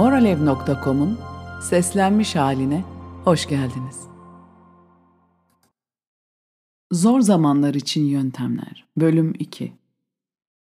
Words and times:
Moralev.com'un 0.00 1.18
seslenmiş 1.62 2.36
haline 2.36 2.84
hoş 3.24 3.48
geldiniz. 3.48 4.00
Zor 6.92 7.20
zamanlar 7.20 7.74
için 7.74 8.04
yöntemler. 8.04 8.86
Bölüm 8.96 9.34
2. 9.38 9.72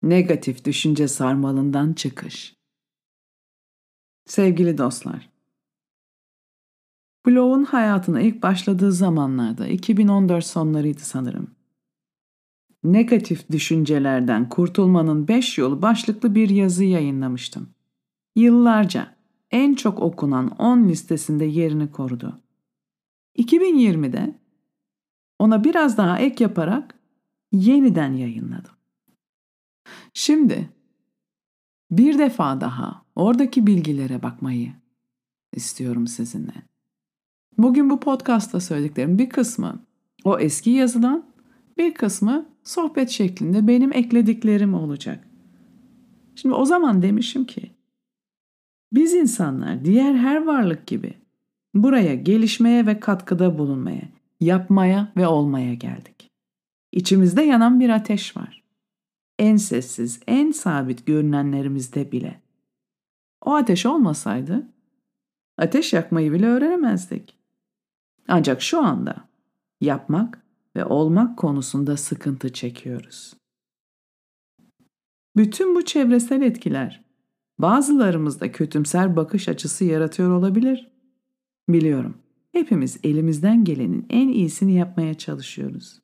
Negatif 0.01 0.65
düşünce 0.65 1.07
sarmalından 1.07 1.93
çıkış. 1.93 2.55
Sevgili 4.25 4.77
dostlar, 4.77 5.29
Blow'un 7.25 7.63
hayatına 7.63 8.21
ilk 8.21 8.43
başladığı 8.43 8.91
zamanlarda 8.91 9.67
2014 9.67 10.45
sonlarıydı 10.45 11.01
sanırım. 11.01 11.51
Negatif 12.83 13.51
düşüncelerden 13.51 14.49
kurtulmanın 14.49 15.27
5 15.27 15.57
yolu 15.57 15.81
başlıklı 15.81 16.35
bir 16.35 16.49
yazı 16.49 16.83
yayınlamıştım. 16.83 17.69
Yıllarca 18.35 19.15
en 19.53 19.73
çok 19.73 19.99
okunan 19.99 20.47
10 20.47 20.87
listesinde 20.87 21.45
yerini 21.45 21.91
korudu. 21.91 22.41
2020'de 23.37 24.39
ona 25.39 25.63
biraz 25.63 25.97
daha 25.97 26.19
ek 26.19 26.43
yaparak 26.43 26.95
yeniden 27.51 28.13
yayınladım. 28.13 28.71
Şimdi 30.13 30.69
bir 31.91 32.17
defa 32.17 32.61
daha 32.61 33.05
oradaki 33.15 33.67
bilgilere 33.67 34.23
bakmayı 34.23 34.73
istiyorum 35.51 36.07
sizinle. 36.07 36.53
Bugün 37.57 37.89
bu 37.89 37.99
podcast'ta 37.99 38.59
söylediklerim 38.59 39.17
bir 39.17 39.29
kısmı 39.29 39.85
o 40.23 40.39
eski 40.39 40.69
yazıdan, 40.69 41.25
bir 41.77 41.93
kısmı 41.93 42.45
sohbet 42.63 43.09
şeklinde 43.09 43.67
benim 43.67 43.93
eklediklerim 43.93 44.73
olacak. 44.73 45.27
Şimdi 46.35 46.55
o 46.55 46.65
zaman 46.65 47.01
demişim 47.01 47.45
ki 47.45 47.72
biz 48.93 49.13
insanlar 49.13 49.85
diğer 49.85 50.15
her 50.15 50.45
varlık 50.45 50.87
gibi 50.87 51.13
buraya 51.73 52.15
gelişmeye 52.15 52.85
ve 52.85 52.99
katkıda 52.99 53.57
bulunmaya, 53.57 54.03
yapmaya 54.39 55.11
ve 55.17 55.27
olmaya 55.27 55.73
geldik. 55.73 56.31
İçimizde 56.91 57.41
yanan 57.41 57.79
bir 57.79 57.89
ateş 57.89 58.37
var. 58.37 58.63
En 59.39 59.57
sessiz, 59.57 60.19
en 60.27 60.51
sabit 60.51 61.05
görünenlerimizde 61.05 62.11
bile. 62.11 62.41
O 63.41 63.53
ateş 63.53 63.85
olmasaydı 63.85 64.67
ateş 65.57 65.93
yakmayı 65.93 66.33
bile 66.33 66.47
öğrenemezdik. 66.47 67.37
Ancak 68.27 68.61
şu 68.61 68.81
anda 68.81 69.15
yapmak 69.81 70.41
ve 70.75 70.85
olmak 70.85 71.37
konusunda 71.37 71.97
sıkıntı 71.97 72.53
çekiyoruz. 72.53 73.33
Bütün 75.35 75.75
bu 75.75 75.85
çevresel 75.85 76.41
etkiler 76.41 77.02
bazılarımızda 77.59 78.51
kötümser 78.51 79.15
bakış 79.15 79.49
açısı 79.49 79.85
yaratıyor 79.85 80.31
olabilir. 80.31 80.91
Biliyorum. 81.69 82.17
Hepimiz 82.51 82.99
elimizden 83.03 83.63
gelenin 83.63 84.05
en 84.09 84.27
iyisini 84.27 84.73
yapmaya 84.73 85.13
çalışıyoruz. 85.13 86.01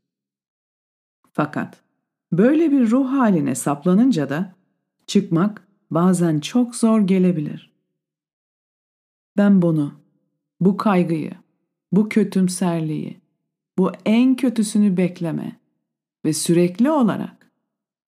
Fakat 1.34 1.84
böyle 2.32 2.72
bir 2.72 2.92
ruh 2.92 3.12
haline 3.12 3.56
saplanınca 3.56 4.30
da 4.30 4.56
çıkmak 5.08 5.68
bazen 5.92 6.40
çok 6.40 6.76
zor 6.76 7.02
gelebilir. 7.02 7.74
Ben 9.38 9.62
bunu, 9.62 9.94
bu 10.60 10.78
kaygıyı, 10.78 11.32
bu 11.92 12.10
kötümserliği, 12.10 13.22
bu 13.78 13.92
en 14.06 14.36
kötüsünü 14.36 14.98
bekleme 14.98 15.60
ve 16.26 16.34
sürekli 16.34 16.92
olarak 16.92 17.52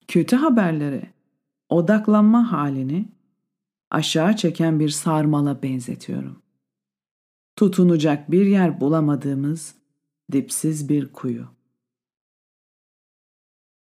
kötü 0.08 0.36
haberlere 0.36 1.10
odaklanma 1.68 2.52
halini 2.52 3.08
aşağı 3.92 4.36
çeken 4.36 4.80
bir 4.80 4.88
sarmala 4.88 5.62
benzetiyorum. 5.62 6.42
Tutunacak 7.56 8.30
bir 8.30 8.46
yer 8.46 8.80
bulamadığımız 8.80 9.74
dipsiz 10.32 10.88
bir 10.88 11.12
kuyu. 11.12 11.46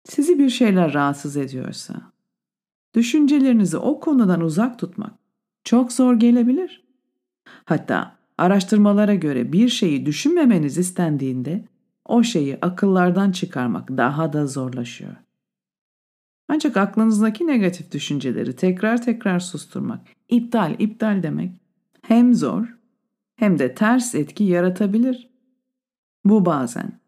Sizi 0.04 0.38
bir 0.38 0.50
şeyler 0.50 0.94
rahatsız 0.94 1.37
ediyorsa, 1.37 2.12
düşüncelerinizi 2.94 3.76
o 3.76 4.00
konudan 4.00 4.41
uzak 4.41 4.78
tutmak 4.78 5.12
çok 5.65 5.93
zor 5.93 6.15
gelebilir. 6.15 6.84
Hatta 7.65 8.16
araştırmalara 8.38 9.15
göre 9.15 9.53
bir 9.53 9.69
şeyi 9.69 10.06
düşünmemeniz 10.06 10.78
istendiğinde 10.78 11.65
o 12.04 12.22
şeyi 12.22 12.59
akıllardan 12.62 13.32
çıkarmak 13.32 13.88
daha 13.88 14.32
da 14.32 14.47
zorlaşıyor. 14.47 15.16
Ancak 16.53 16.77
aklınızdaki 16.77 17.47
negatif 17.47 17.93
düşünceleri 17.93 18.56
tekrar 18.56 19.03
tekrar 19.03 19.41
susturmak, 19.41 20.06
iptal 20.28 20.77
iptal 20.78 21.22
demek 21.22 21.61
hem 22.03 22.34
zor 22.34 22.78
hem 23.37 23.59
de 23.59 23.75
ters 23.75 24.15
etki 24.15 24.44
yaratabilir. 24.44 25.31
Bu 26.25 26.47
bazen 26.47 27.00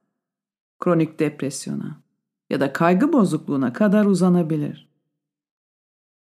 kronik 0.81 1.19
depresyona 1.19 2.03
ya 2.51 2.61
da 2.61 2.73
kaygı 2.73 3.13
bozukluğuna 3.13 3.73
kadar 3.73 4.05
uzanabilir. 4.05 4.89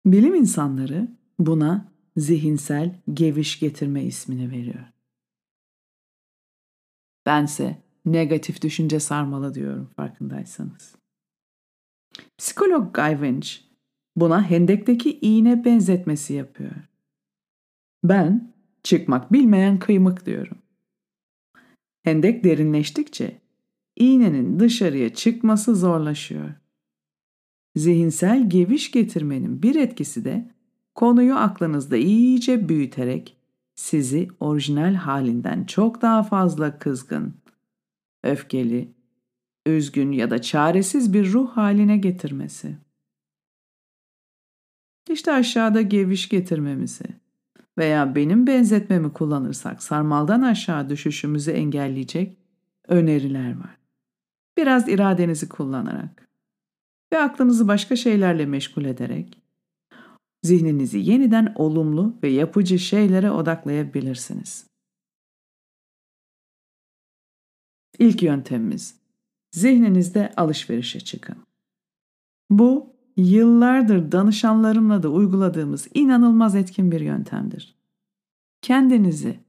Bilim 0.06 0.34
insanları 0.34 1.08
buna 1.38 1.92
zihinsel 2.16 3.02
geviş 3.14 3.60
getirme 3.60 4.04
ismini 4.04 4.50
veriyor. 4.50 4.84
Bense 7.26 7.82
negatif 8.06 8.62
düşünce 8.62 9.00
sarmalı 9.00 9.54
diyorum 9.54 9.90
farkındaysanız. 9.96 11.05
Psikolog 12.38 12.94
Guy 12.94 13.12
Winch 13.12 13.50
buna 14.16 14.50
hendekteki 14.50 15.18
iğne 15.20 15.64
benzetmesi 15.64 16.34
yapıyor. 16.34 16.74
Ben 18.04 18.52
çıkmak 18.82 19.32
bilmeyen 19.32 19.78
kıymık 19.78 20.26
diyorum. 20.26 20.58
Hendek 22.02 22.44
derinleştikçe 22.44 23.40
iğnenin 23.96 24.60
dışarıya 24.60 25.14
çıkması 25.14 25.76
zorlaşıyor. 25.76 26.50
Zihinsel 27.76 28.50
geviş 28.50 28.90
getirmenin 28.90 29.62
bir 29.62 29.74
etkisi 29.74 30.24
de 30.24 30.50
konuyu 30.94 31.34
aklınızda 31.34 31.96
iyice 31.96 32.68
büyüterek 32.68 33.36
sizi 33.74 34.28
orijinal 34.40 34.94
halinden 34.94 35.64
çok 35.64 36.02
daha 36.02 36.22
fazla 36.22 36.78
kızgın, 36.78 37.34
öfkeli, 38.22 38.95
üzgün 39.66 40.12
ya 40.12 40.30
da 40.30 40.42
çaresiz 40.42 41.12
bir 41.12 41.32
ruh 41.32 41.50
haline 41.50 41.96
getirmesi. 41.96 42.76
İşte 45.10 45.32
aşağıda 45.32 45.82
geviş 45.82 46.28
getirmemizi 46.28 47.04
veya 47.78 48.14
benim 48.14 48.46
benzetmemi 48.46 49.12
kullanırsak 49.12 49.82
sarmaldan 49.82 50.42
aşağı 50.42 50.90
düşüşümüzü 50.90 51.50
engelleyecek 51.50 52.38
öneriler 52.88 53.60
var. 53.60 53.78
Biraz 54.56 54.88
iradenizi 54.88 55.48
kullanarak 55.48 56.28
ve 57.12 57.18
aklınızı 57.18 57.68
başka 57.68 57.96
şeylerle 57.96 58.46
meşgul 58.46 58.84
ederek 58.84 59.42
zihninizi 60.42 60.98
yeniden 60.98 61.52
olumlu 61.54 62.18
ve 62.22 62.28
yapıcı 62.28 62.78
şeylere 62.78 63.30
odaklayabilirsiniz. 63.30 64.66
İlk 67.98 68.22
yöntemimiz 68.22 69.05
zihninizde 69.56 70.32
alışverişe 70.36 71.00
çıkın. 71.00 71.36
Bu 72.50 72.96
yıllardır 73.16 74.12
danışanlarımla 74.12 75.02
da 75.02 75.08
uyguladığımız 75.08 75.88
inanılmaz 75.94 76.54
etkin 76.54 76.92
bir 76.92 77.00
yöntemdir. 77.00 77.76
Kendinizi 78.62 79.40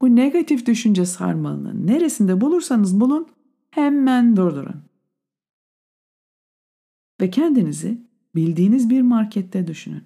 bu 0.00 0.16
negatif 0.16 0.66
düşünce 0.66 1.06
sarmalının 1.06 1.86
neresinde 1.86 2.40
bulursanız 2.40 3.00
bulun 3.00 3.28
hemen 3.70 4.36
durdurun. 4.36 4.82
Ve 7.20 7.30
kendinizi 7.30 8.00
bildiğiniz 8.34 8.90
bir 8.90 9.02
markette 9.02 9.66
düşünün. 9.66 10.04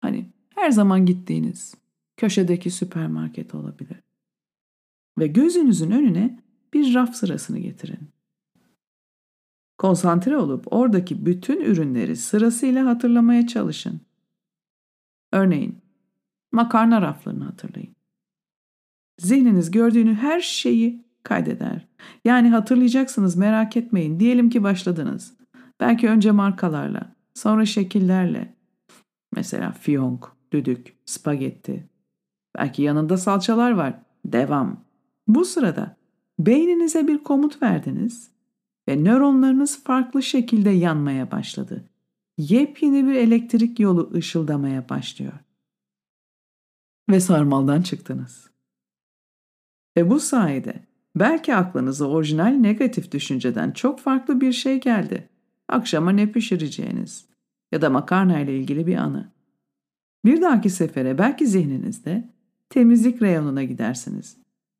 Hani 0.00 0.30
her 0.54 0.70
zaman 0.70 1.06
gittiğiniz 1.06 1.74
köşedeki 2.16 2.70
süpermarket 2.70 3.54
olabilir. 3.54 3.96
Ve 5.18 5.26
gözünüzün 5.26 5.90
önüne 5.90 6.40
bir 6.74 6.94
raf 6.94 7.14
sırasını 7.14 7.58
getirin. 7.58 8.19
Konsantre 9.80 10.36
olup 10.36 10.72
oradaki 10.72 11.26
bütün 11.26 11.60
ürünleri 11.60 12.16
sırasıyla 12.16 12.86
hatırlamaya 12.86 13.46
çalışın. 13.46 14.00
Örneğin 15.32 15.78
makarna 16.52 17.02
raflarını 17.02 17.44
hatırlayın. 17.44 17.94
Zihniniz 19.18 19.70
gördüğünü 19.70 20.14
her 20.14 20.40
şeyi 20.40 21.04
kaydeder. 21.22 21.86
Yani 22.24 22.50
hatırlayacaksınız 22.50 23.36
merak 23.36 23.76
etmeyin. 23.76 24.20
Diyelim 24.20 24.50
ki 24.50 24.62
başladınız. 24.62 25.34
Belki 25.80 26.08
önce 26.08 26.30
markalarla, 26.30 27.12
sonra 27.34 27.66
şekillerle. 27.66 28.54
Mesela 29.36 29.72
fiyonk, 29.72 30.28
düdük, 30.52 30.94
spagetti. 31.04 31.88
Belki 32.58 32.82
yanında 32.82 33.16
salçalar 33.16 33.70
var. 33.70 33.94
Devam. 34.24 34.84
Bu 35.28 35.44
sırada 35.44 35.96
beyninize 36.38 37.08
bir 37.08 37.18
komut 37.18 37.62
verdiniz 37.62 38.30
ve 38.88 39.04
nöronlarınız 39.04 39.84
farklı 39.84 40.22
şekilde 40.22 40.70
yanmaya 40.70 41.30
başladı. 41.30 41.84
Yepyeni 42.38 43.06
bir 43.06 43.14
elektrik 43.14 43.80
yolu 43.80 44.10
ışıldamaya 44.14 44.88
başlıyor. 44.88 45.32
ve 47.10 47.20
sarmaldan 47.20 47.82
çıktınız. 47.82 48.50
Ve 49.96 50.10
bu 50.10 50.20
sayede 50.20 50.74
belki 51.16 51.54
aklınıza 51.54 52.06
orijinal 52.06 52.50
negatif 52.50 53.12
düşünceden 53.12 53.70
çok 53.70 54.00
farklı 54.00 54.40
bir 54.40 54.52
şey 54.52 54.80
geldi. 54.80 55.28
Akşama 55.68 56.10
ne 56.10 56.32
pişireceğiniz 56.32 57.28
ya 57.72 57.82
da 57.82 57.90
makarna 57.90 58.40
ile 58.40 58.58
ilgili 58.58 58.86
bir 58.86 58.96
anı. 58.96 59.32
Bir 60.24 60.42
dahaki 60.42 60.70
sefere 60.70 61.18
belki 61.18 61.46
zihninizde 61.46 62.28
temizlik 62.68 63.22
reyonuna 63.22 63.64
gidersiniz 63.64 64.36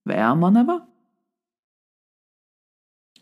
veya 0.07 0.35
manava. 0.35 0.90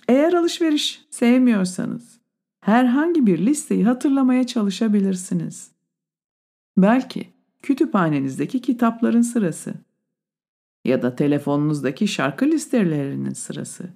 Eğer 0.08 0.32
alışveriş 0.32 1.02
sevmiyorsanız 1.10 2.18
herhangi 2.60 3.26
bir 3.26 3.46
listeyi 3.46 3.84
hatırlamaya 3.84 4.46
çalışabilirsiniz. 4.46 5.70
Belki 6.76 7.28
kütüphanenizdeki 7.62 8.60
kitapların 8.60 9.22
sırası 9.22 9.74
ya 10.84 11.02
da 11.02 11.16
telefonunuzdaki 11.16 12.08
şarkı 12.08 12.46
listelerinin 12.46 13.32
sırası. 13.32 13.88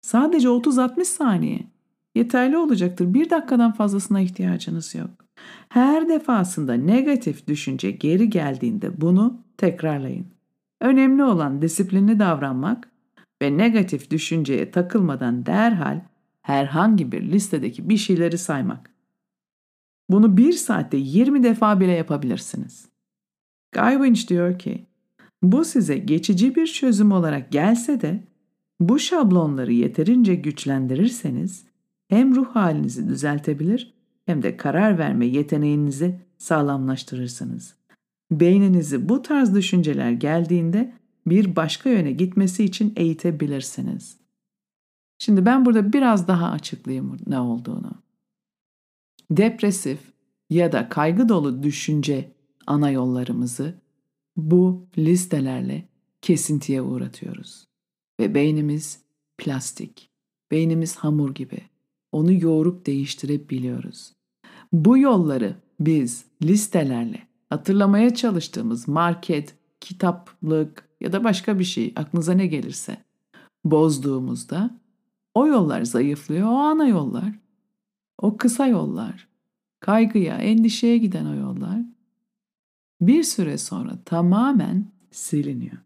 Sadece 0.00 0.48
30-60 0.48 1.04
saniye 1.04 1.60
yeterli 2.14 2.56
olacaktır. 2.56 3.14
Bir 3.14 3.30
dakikadan 3.30 3.72
fazlasına 3.72 4.20
ihtiyacınız 4.20 4.94
yok. 4.94 5.10
Her 5.68 6.08
defasında 6.08 6.74
negatif 6.74 7.46
düşünce 7.46 7.90
geri 7.90 8.30
geldiğinde 8.30 9.00
bunu 9.00 9.40
tekrarlayın. 9.56 10.26
Önemli 10.80 11.24
olan 11.24 11.62
disiplinli 11.62 12.18
davranmak 12.18 12.88
ve 13.42 13.58
negatif 13.58 14.10
düşünceye 14.10 14.70
takılmadan 14.70 15.46
derhal 15.46 16.00
herhangi 16.42 17.12
bir 17.12 17.22
listedeki 17.22 17.88
bir 17.88 17.96
şeyleri 17.96 18.38
saymak. 18.38 18.90
Bunu 20.10 20.36
bir 20.36 20.52
saatte 20.52 20.96
20 20.96 21.42
defa 21.42 21.80
bile 21.80 21.92
yapabilirsiniz. 21.92 22.88
Guy 23.72 23.92
Winch 23.92 24.28
diyor 24.28 24.58
ki, 24.58 24.86
bu 25.42 25.64
size 25.64 25.98
geçici 25.98 26.54
bir 26.54 26.66
çözüm 26.66 27.12
olarak 27.12 27.52
gelse 27.52 28.00
de 28.00 28.24
bu 28.80 28.98
şablonları 28.98 29.72
yeterince 29.72 30.34
güçlendirirseniz 30.34 31.64
hem 32.08 32.34
ruh 32.34 32.46
halinizi 32.46 33.08
düzeltebilir 33.08 33.94
hem 34.26 34.42
de 34.42 34.56
karar 34.56 34.98
verme 34.98 35.26
yeteneğinizi 35.26 36.20
sağlamlaştırırsınız. 36.38 37.74
Beyninizi 38.30 39.08
bu 39.08 39.22
tarz 39.22 39.54
düşünceler 39.54 40.10
geldiğinde 40.10 40.92
bir 41.30 41.56
başka 41.56 41.90
yöne 41.90 42.12
gitmesi 42.12 42.64
için 42.64 42.92
eğitebilirsiniz. 42.96 44.18
Şimdi 45.18 45.46
ben 45.46 45.64
burada 45.64 45.92
biraz 45.92 46.28
daha 46.28 46.50
açıklayayım 46.50 47.16
ne 47.26 47.40
olduğunu. 47.40 47.90
Depresif 49.30 50.00
ya 50.50 50.72
da 50.72 50.88
kaygı 50.88 51.28
dolu 51.28 51.62
düşünce 51.62 52.32
ana 52.66 52.90
yollarımızı 52.90 53.74
bu 54.36 54.86
listelerle 54.98 55.88
kesintiye 56.22 56.82
uğratıyoruz. 56.82 57.68
Ve 58.20 58.34
beynimiz 58.34 59.02
plastik, 59.38 60.10
beynimiz 60.50 60.96
hamur 60.96 61.34
gibi. 61.34 61.60
Onu 62.12 62.32
yoğurup 62.32 62.86
değiştirebiliyoruz. 62.86 64.12
Bu 64.72 64.98
yolları 64.98 65.56
biz 65.80 66.24
listelerle 66.42 67.28
hatırlamaya 67.50 68.14
çalıştığımız 68.14 68.88
market, 68.88 69.54
kitaplık 69.80 70.87
ya 71.00 71.12
da 71.12 71.24
başka 71.24 71.58
bir 71.58 71.64
şey 71.64 71.92
aklınıza 71.96 72.32
ne 72.32 72.46
gelirse 72.46 72.96
bozduğumuzda 73.64 74.70
o 75.34 75.46
yollar 75.46 75.84
zayıflıyor, 75.84 76.48
o 76.48 76.56
ana 76.56 76.88
yollar, 76.88 77.34
o 78.18 78.36
kısa 78.36 78.66
yollar, 78.66 79.28
kaygıya, 79.80 80.38
endişeye 80.38 80.98
giden 80.98 81.26
o 81.26 81.34
yollar 81.34 81.82
bir 83.00 83.22
süre 83.22 83.58
sonra 83.58 83.98
tamamen 84.04 84.86
siliniyor. 85.10 85.76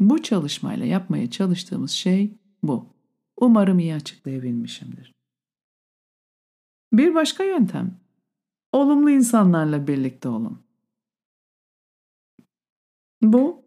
Bu 0.00 0.22
çalışmayla 0.22 0.86
yapmaya 0.86 1.30
çalıştığımız 1.30 1.90
şey 1.90 2.34
bu. 2.62 2.86
Umarım 3.36 3.78
iyi 3.78 3.94
açıklayabilmişimdir. 3.94 5.14
Bir 6.92 7.14
başka 7.14 7.44
yöntem. 7.44 8.00
Olumlu 8.72 9.10
insanlarla 9.10 9.86
birlikte 9.86 10.28
olun. 10.28 10.58
Bu 13.22 13.63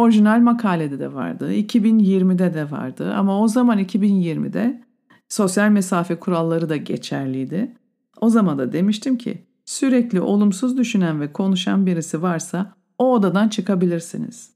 orijinal 0.00 0.40
makalede 0.40 0.98
de 0.98 1.14
vardı, 1.14 1.52
2020'de 1.52 2.54
de 2.54 2.70
vardı 2.70 3.14
ama 3.14 3.40
o 3.40 3.48
zaman 3.48 3.78
2020'de 3.78 4.82
sosyal 5.28 5.68
mesafe 5.70 6.16
kuralları 6.16 6.68
da 6.68 6.76
geçerliydi. 6.76 7.72
O 8.20 8.30
zaman 8.30 8.58
da 8.58 8.72
demiştim 8.72 9.18
ki 9.18 9.42
sürekli 9.64 10.20
olumsuz 10.20 10.78
düşünen 10.78 11.20
ve 11.20 11.32
konuşan 11.32 11.86
birisi 11.86 12.22
varsa 12.22 12.74
o 12.98 13.12
odadan 13.12 13.48
çıkabilirsiniz. 13.48 14.50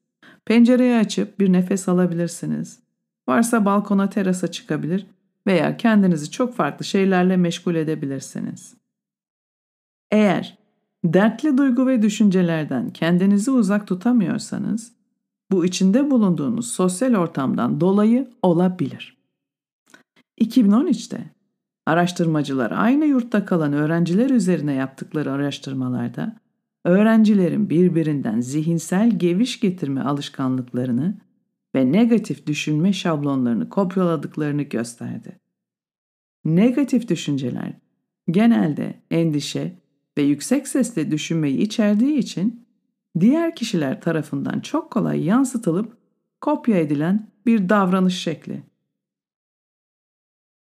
Pencereyi 0.44 0.96
açıp 0.96 1.40
bir 1.40 1.52
nefes 1.52 1.88
alabilirsiniz. 1.88 2.80
Varsa 3.28 3.64
balkona 3.64 4.10
terasa 4.10 4.48
çıkabilir 4.48 5.06
veya 5.46 5.76
kendinizi 5.76 6.30
çok 6.30 6.54
farklı 6.54 6.84
şeylerle 6.84 7.36
meşgul 7.36 7.74
edebilirsiniz. 7.74 8.74
Eğer 10.10 10.58
dertli 11.04 11.58
duygu 11.58 11.86
ve 11.86 12.02
düşüncelerden 12.02 12.90
kendinizi 12.90 13.50
uzak 13.50 13.86
tutamıyorsanız 13.86 14.99
bu 15.50 15.64
içinde 15.64 16.10
bulunduğunuz 16.10 16.70
sosyal 16.70 17.14
ortamdan 17.14 17.80
dolayı 17.80 18.30
olabilir. 18.42 19.16
2013'te 20.40 21.30
araştırmacılar 21.86 22.70
aynı 22.70 23.04
yurtta 23.04 23.44
kalan 23.44 23.72
öğrenciler 23.72 24.30
üzerine 24.30 24.72
yaptıkları 24.72 25.32
araştırmalarda 25.32 26.36
öğrencilerin 26.84 27.70
birbirinden 27.70 28.40
zihinsel 28.40 29.18
geviş 29.18 29.60
getirme 29.60 30.00
alışkanlıklarını 30.00 31.14
ve 31.74 31.92
negatif 31.92 32.46
düşünme 32.46 32.92
şablonlarını 32.92 33.68
kopyaladıklarını 33.68 34.62
gösterdi. 34.62 35.38
Negatif 36.44 37.08
düşünceler 37.08 37.72
genelde 38.30 38.94
endişe 39.10 39.78
ve 40.18 40.22
yüksek 40.22 40.68
sesle 40.68 41.10
düşünmeyi 41.10 41.58
içerdiği 41.58 42.18
için 42.18 42.66
diğer 43.20 43.54
kişiler 43.56 44.00
tarafından 44.00 44.60
çok 44.60 44.90
kolay 44.90 45.24
yansıtılıp 45.24 45.96
kopya 46.40 46.76
edilen 46.76 47.26
bir 47.46 47.68
davranış 47.68 48.22
şekli. 48.22 48.62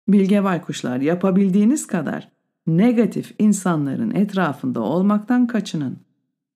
Bilge 0.08 0.44
baykuşlar 0.44 1.00
yapabildiğiniz 1.00 1.86
kadar 1.86 2.28
negatif 2.66 3.34
insanların 3.38 4.14
etrafında 4.14 4.80
olmaktan 4.80 5.46
kaçının. 5.46 5.98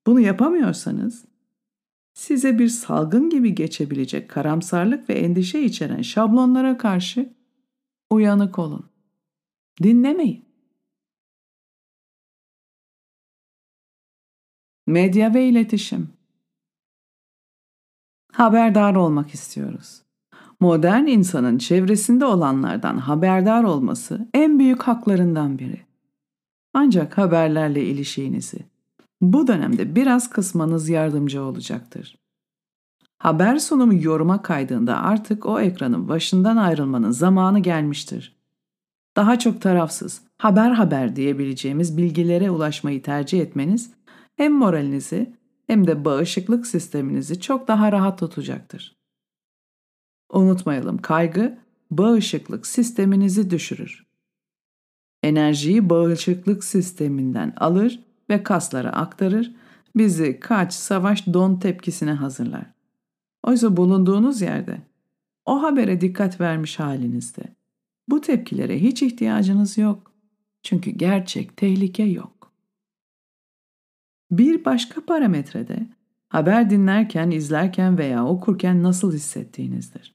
Bunu 0.07 0.21
yapamıyorsanız 0.21 1.25
size 2.15 2.59
bir 2.59 2.69
salgın 2.69 3.31
gibi 3.31 3.55
geçebilecek 3.55 4.31
karamsarlık 4.31 5.09
ve 5.11 5.15
endişe 5.15 5.63
içeren 5.63 6.03
şablonlara 6.03 6.79
karşı 6.79 7.33
uyanık 8.11 8.59
olun. 8.59 8.87
Dinlemeyin. 9.83 10.46
Medya 14.87 15.35
ve 15.35 15.49
iletişim. 15.49 16.09
Haberdar 18.33 18.95
olmak 18.95 19.35
istiyoruz. 19.35 20.03
Modern 20.61 21.07
insanın 21.07 21.59
çevresinde 21.59 22.25
olanlardan 22.25 22.99
haberdar 22.99 23.65
olması 23.65 24.29
en 24.35 24.59
büyük 24.59 24.83
haklarından 24.83 25.59
biri. 25.59 25.81
Ancak 26.75 27.19
haberlerle 27.19 27.85
ilişkinizi 27.85 28.59
bu 29.21 29.47
dönemde 29.47 29.97
biraz 29.97 30.31
kısmanız 30.31 30.89
yardımcı 30.89 31.43
olacaktır. 31.43 32.19
Haber 33.19 33.59
sunumu 33.59 33.95
yoruma 33.95 34.43
kaydığında 34.43 35.03
artık 35.03 35.47
o 35.47 35.61
ekranın 35.61 36.09
başından 36.09 36.57
ayrılmanın 36.57 37.11
zamanı 37.11 37.59
gelmiştir. 37.59 38.37
Daha 39.17 39.39
çok 39.39 39.61
tarafsız, 39.61 40.23
haber 40.39 40.71
haber 40.71 41.17
diyebileceğimiz 41.17 41.97
bilgilere 41.97 42.51
ulaşmayı 42.51 43.03
tercih 43.03 43.41
etmeniz 43.41 43.97
hem 44.37 44.53
moralinizi 44.53 45.33
hem 45.67 45.87
de 45.87 46.05
bağışıklık 46.05 46.67
sisteminizi 46.67 47.41
çok 47.41 47.69
daha 47.69 47.93
rahat 47.93 48.19
tutacaktır. 48.19 48.97
Unutmayalım 50.33 50.99
kaygı 50.99 51.59
bağışıklık 51.91 52.67
sisteminizi 52.67 53.51
düşürür. 53.51 54.07
Enerjiyi 55.23 55.91
bağışıklık 55.91 56.65
sisteminden 56.65 57.53
alır 57.57 58.01
ve 58.31 58.43
kaslara 58.43 58.91
aktarır, 58.93 59.55
bizi 59.97 60.41
kaç, 60.41 60.73
savaş, 60.73 61.27
don 61.27 61.57
tepkisine 61.57 62.13
hazırlar. 62.13 62.67
Oysa 63.43 63.77
bulunduğunuz 63.77 64.41
yerde, 64.41 64.83
o 65.45 65.63
habere 65.63 66.01
dikkat 66.01 66.41
vermiş 66.41 66.79
halinizde, 66.79 67.43
bu 68.09 68.21
tepkilere 68.21 68.83
hiç 68.83 69.03
ihtiyacınız 69.03 69.79
yok. 69.79 70.13
Çünkü 70.63 70.91
gerçek 70.91 71.57
tehlike 71.57 72.03
yok. 72.03 72.36
Bir 74.31 74.65
başka 74.65 75.05
parametrede 75.05 75.87
haber 76.29 76.71
dinlerken, 76.71 77.31
izlerken 77.31 77.99
veya 77.99 78.27
okurken 78.27 78.83
nasıl 78.83 79.13
hissettiğinizdir. 79.13 80.15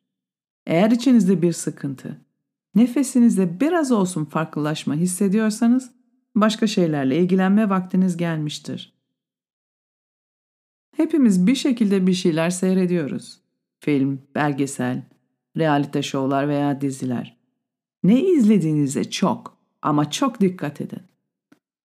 Eğer 0.66 0.92
içinizde 0.92 1.42
bir 1.42 1.54
sıkıntı, 1.54 2.22
nefesinizde 2.76 3.60
biraz 3.60 3.92
olsun 3.92 4.26
farklılaşma 4.26 4.96
hissediyorsanız 4.96 5.92
başka 6.36 6.68
şeylerle 6.68 7.20
ilgilenme 7.20 7.70
vaktiniz 7.70 8.18
gelmiştir. 8.18 8.94
Hepimiz 10.96 11.48
bir 11.48 11.56
şekilde 11.56 12.08
bir 12.08 12.14
şeyler 12.14 12.50
seyrediyoruz. 12.50 13.42
Film, 13.80 14.22
belgesel, 14.36 15.04
realite 15.58 16.02
şovlar 16.02 16.48
veya 16.48 16.82
diziler. 16.82 17.38
Ne 18.04 18.22
izlediğinize 18.22 19.10
çok 19.10 19.58
ama 19.82 20.12
çok 20.12 20.40
dikkat 20.40 20.82
edin. 20.82 21.02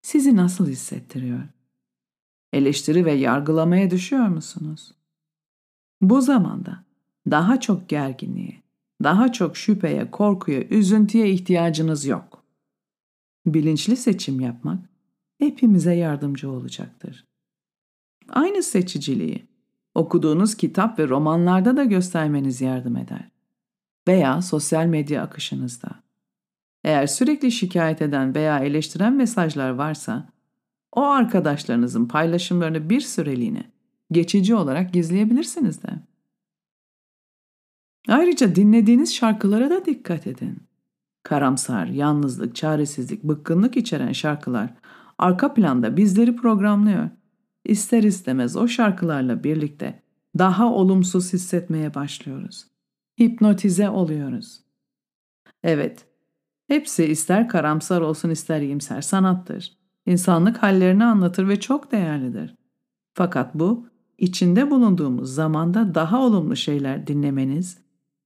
Sizi 0.02 0.36
nasıl 0.36 0.68
hissettiriyor? 0.68 1.40
Eleştiri 2.56 3.04
ve 3.04 3.12
yargılamaya 3.12 3.90
düşüyor 3.90 4.28
musunuz? 4.28 4.92
Bu 6.00 6.20
zamanda 6.20 6.84
daha 7.30 7.60
çok 7.60 7.88
gerginliğe, 7.88 8.62
daha 9.02 9.32
çok 9.32 9.56
şüpheye, 9.56 10.10
korkuya, 10.10 10.62
üzüntüye 10.62 11.30
ihtiyacınız 11.30 12.06
yok. 12.06 12.44
Bilinçli 13.46 13.96
seçim 13.96 14.40
yapmak 14.40 14.78
hepimize 15.38 15.94
yardımcı 15.94 16.50
olacaktır. 16.50 17.24
Aynı 18.28 18.62
seçiciliği 18.62 19.46
okuduğunuz 19.94 20.54
kitap 20.54 20.98
ve 20.98 21.08
romanlarda 21.08 21.76
da 21.76 21.84
göstermeniz 21.84 22.60
yardım 22.60 22.96
eder. 22.96 23.30
Veya 24.08 24.42
sosyal 24.42 24.86
medya 24.86 25.22
akışınızda. 25.22 25.88
Eğer 26.84 27.06
sürekli 27.06 27.52
şikayet 27.52 28.02
eden 28.02 28.34
veya 28.34 28.58
eleştiren 28.58 29.12
mesajlar 29.12 29.70
varsa, 29.70 30.35
o 30.96 31.02
arkadaşlarınızın 31.02 32.06
paylaşımlarını 32.06 32.90
bir 32.90 33.00
süreliğine 33.00 33.64
geçici 34.12 34.54
olarak 34.54 34.92
gizleyebilirsiniz 34.92 35.82
de. 35.82 35.88
Ayrıca 38.08 38.54
dinlediğiniz 38.54 39.14
şarkılara 39.14 39.70
da 39.70 39.84
dikkat 39.84 40.26
edin. 40.26 40.58
Karamsar, 41.22 41.86
yalnızlık, 41.86 42.56
çaresizlik, 42.56 43.24
bıkkınlık 43.24 43.76
içeren 43.76 44.12
şarkılar 44.12 44.74
arka 45.18 45.54
planda 45.54 45.96
bizleri 45.96 46.36
programlıyor. 46.36 47.10
İster 47.64 48.02
istemez 48.02 48.56
o 48.56 48.68
şarkılarla 48.68 49.44
birlikte 49.44 50.02
daha 50.38 50.72
olumsuz 50.72 51.32
hissetmeye 51.32 51.94
başlıyoruz. 51.94 52.66
Hipnotize 53.20 53.88
oluyoruz. 53.88 54.60
Evet, 55.62 56.06
hepsi 56.68 57.04
ister 57.04 57.48
karamsar 57.48 58.00
olsun 58.00 58.30
ister 58.30 58.60
iyimser 58.60 59.00
sanattır. 59.00 59.75
İnsanlık 60.06 60.62
hallerini 60.62 61.04
anlatır 61.04 61.48
ve 61.48 61.60
çok 61.60 61.92
değerlidir. 61.92 62.54
Fakat 63.14 63.54
bu, 63.54 63.86
içinde 64.18 64.70
bulunduğumuz 64.70 65.34
zamanda 65.34 65.94
daha 65.94 66.22
olumlu 66.22 66.56
şeyler 66.56 67.06
dinlemeniz 67.06 67.78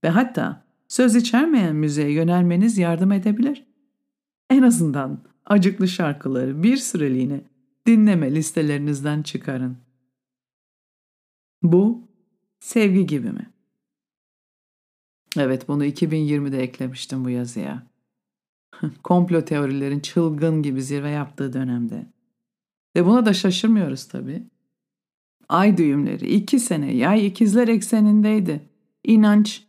ve 0.05 0.09
hatta 0.09 0.65
söz 0.89 1.17
içermeyen 1.17 1.77
müziğe 1.77 2.13
yönelmeniz 2.13 2.79
yardım 2.79 3.13
edebilir. 3.13 3.67
En 4.51 4.63
azından 4.63 5.19
acıklı 5.47 5.89
şarkıları 5.89 6.63
bir 6.63 6.77
süreliğine 6.77 7.41
dinleme 7.87 8.35
listelerinizden 8.35 9.23
çıkarın. 9.23 9.77
Bu 11.63 12.09
sevgi 12.61 13.07
gibi 13.07 13.31
mi? 13.31 13.51
Evet 15.37 15.69
bunu 15.69 15.85
2020'de 15.85 16.63
eklemiştim 16.63 17.25
bu 17.25 17.31
yazıya. 17.31 17.90
Komplo 19.03 19.45
teorilerin 19.45 20.01
çılgın 20.01 20.63
gibi 20.63 20.83
zirve 20.83 21.11
yaptığı 21.11 21.53
dönemde. 21.53 22.07
Ve 22.97 23.07
buna 23.07 23.27
da 23.27 23.35
şaşırmıyoruz 23.35 24.05
tabii. 24.05 24.43
Ay 25.49 25.77
düğümleri 25.77 26.35
iki 26.35 26.61
sene 26.61 26.95
yay 26.95 27.27
ikizler 27.27 27.69
eksenindeydi. 27.69 28.61
İnanç 29.05 29.67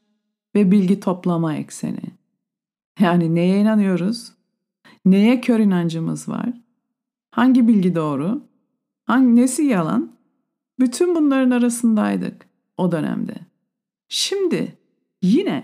ve 0.56 0.72
bilgi 0.72 1.00
toplama 1.00 1.56
ekseni. 1.56 2.02
Yani 3.00 3.36
neye 3.36 3.60
inanıyoruz? 3.62 4.32
Neye 5.06 5.42
kör 5.42 5.60
inancımız 5.60 6.30
var? 6.30 6.54
Hangi 7.32 7.68
bilgi 7.68 7.96
doğru? 7.96 8.44
Hangi 9.06 9.36
nesi 9.36 9.64
yalan? 9.64 10.12
Bütün 10.80 11.16
bunların 11.16 11.52
arasındaydık 11.52 12.46
o 12.78 12.92
dönemde. 12.92 13.36
Şimdi 14.10 14.78
yine 15.22 15.64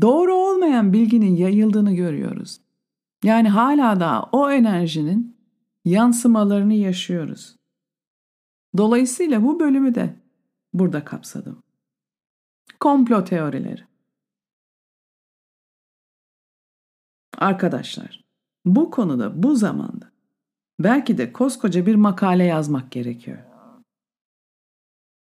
doğru 0.00 0.34
olmayan 0.34 0.92
bilginin 0.92 1.36
yayıldığını 1.36 1.94
görüyoruz. 1.94 2.60
Yani 3.24 3.48
hala 3.48 4.00
da 4.00 4.28
o 4.32 4.50
enerjinin 4.50 5.36
yansımalarını 5.84 6.74
yaşıyoruz. 6.74 7.56
Dolayısıyla 8.76 9.42
bu 9.42 9.60
bölümü 9.60 9.94
de 9.94 10.14
burada 10.72 11.04
kapsadım. 11.04 11.62
Komplo 12.80 13.24
teorileri. 13.24 13.84
Arkadaşlar, 17.38 18.24
bu 18.64 18.90
konuda 18.90 19.42
bu 19.42 19.56
zamanda 19.56 20.12
belki 20.80 21.18
de 21.18 21.32
koskoca 21.32 21.86
bir 21.86 21.94
makale 21.94 22.44
yazmak 22.44 22.90
gerekiyor. 22.92 23.38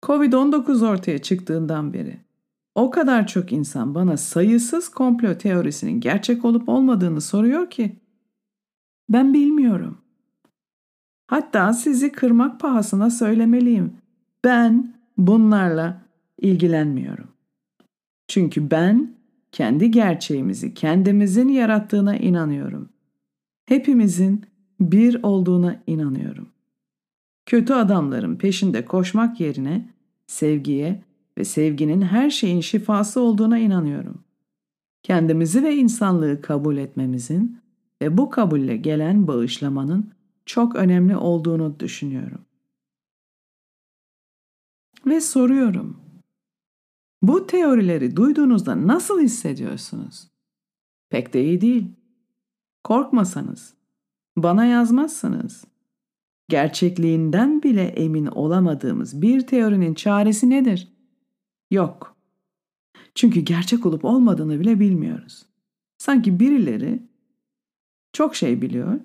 Covid-19 0.03 0.87
ortaya 0.87 1.19
çıktığından 1.23 1.93
beri 1.93 2.27
o 2.78 2.90
kadar 2.90 3.26
çok 3.26 3.52
insan 3.52 3.94
bana 3.94 4.16
sayısız 4.16 4.88
komplo 4.88 5.38
teorisinin 5.38 6.00
gerçek 6.00 6.44
olup 6.44 6.68
olmadığını 6.68 7.20
soruyor 7.20 7.70
ki 7.70 7.97
ben 9.08 9.35
bilmiyorum. 9.35 9.99
Hatta 11.26 11.73
sizi 11.73 12.12
kırmak 12.12 12.61
pahasına 12.61 13.11
söylemeliyim. 13.11 13.92
Ben 14.44 14.94
bunlarla 15.18 16.02
ilgilenmiyorum. 16.38 17.28
Çünkü 18.28 18.70
ben 18.70 19.11
kendi 19.52 19.90
gerçeğimizi 19.90 20.75
kendimizin 20.75 21.49
yarattığına 21.49 22.16
inanıyorum. 22.16 22.88
Hepimizin 23.66 24.47
bir 24.80 25.23
olduğuna 25.23 25.82
inanıyorum. 25.87 26.49
Kötü 27.47 27.73
adamların 27.73 28.37
peşinde 28.37 28.85
koşmak 28.85 29.40
yerine 29.40 29.88
sevgiye 30.26 31.08
ve 31.38 31.45
sevginin 31.45 32.02
her 32.02 32.30
şeyin 32.30 32.61
şifası 32.61 33.21
olduğuna 33.21 33.59
inanıyorum. 33.59 34.25
Kendimizi 35.02 35.62
ve 35.62 35.76
insanlığı 35.76 36.40
kabul 36.40 36.76
etmemizin 36.76 37.61
ve 38.02 38.18
bu 38.18 38.30
kabulle 38.30 38.76
gelen 38.76 39.26
bağışlamanın 39.26 40.12
çok 40.47 40.76
önemli 40.76 41.16
olduğunu 41.16 41.80
düşünüyorum. 41.80 42.40
Ve 45.07 45.21
soruyorum. 45.21 46.00
Bu 47.23 47.47
teorileri 47.47 48.16
duyduğunuzda 48.16 48.87
nasıl 48.87 49.21
hissediyorsunuz? 49.21 50.28
Pek 51.11 51.35
de 51.35 51.45
iyi 51.45 51.61
değil. 51.61 51.87
Korkmasanız, 52.85 53.75
bana 54.37 54.64
yazmazsınız. 54.64 55.64
Gerçekliğinden 56.49 57.62
bile 57.62 57.83
emin 57.83 58.26
olamadığımız 58.26 59.23
bir 59.23 59.47
teorinin 59.47 59.95
çaresi 59.95 60.50
nedir? 60.50 60.98
Yok. 61.71 62.17
Çünkü 63.15 63.41
gerçek 63.41 63.87
olup 63.87 64.05
olmadığını 64.05 64.61
bile 64.61 64.81
bilmiyoruz. 64.81 65.47
Sanki 65.99 66.41
birileri 66.41 67.03
çok 68.13 68.37
şey 68.37 68.63
biliyor. 68.63 69.01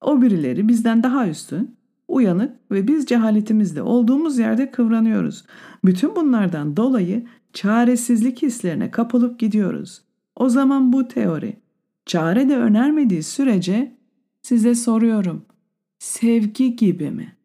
O 0.00 0.22
birileri 0.22 0.68
bizden 0.68 1.02
daha 1.02 1.28
üstün, 1.28 1.76
uyanık 2.08 2.56
ve 2.70 2.88
biz 2.88 3.06
cehaletimizle 3.06 3.82
olduğumuz 3.82 4.38
yerde 4.38 4.70
kıvranıyoruz. 4.70 5.44
Bütün 5.84 6.16
bunlardan 6.16 6.76
dolayı 6.76 7.26
çaresizlik 7.52 8.42
hislerine 8.42 8.90
kapılıp 8.90 9.38
gidiyoruz. 9.38 10.02
O 10.36 10.48
zaman 10.48 10.92
bu 10.92 11.08
teori 11.08 11.56
çare 12.06 12.48
de 12.48 12.56
önermediği 12.56 13.22
sürece 13.22 13.96
size 14.42 14.74
soruyorum. 14.74 15.44
Sevgi 15.98 16.76
gibi 16.76 17.10
mi? 17.10 17.36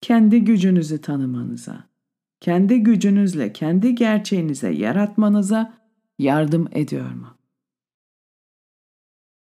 Kendi 0.00 0.44
gücünüzü 0.44 1.00
tanımanıza, 1.00 1.84
kendi 2.40 2.82
gücünüzle 2.82 3.52
kendi 3.52 3.94
gerçeğinize 3.94 4.70
yaratmanıza 4.70 5.78
yardım 6.18 6.68
ediyor 6.72 7.10
mu? 7.10 7.38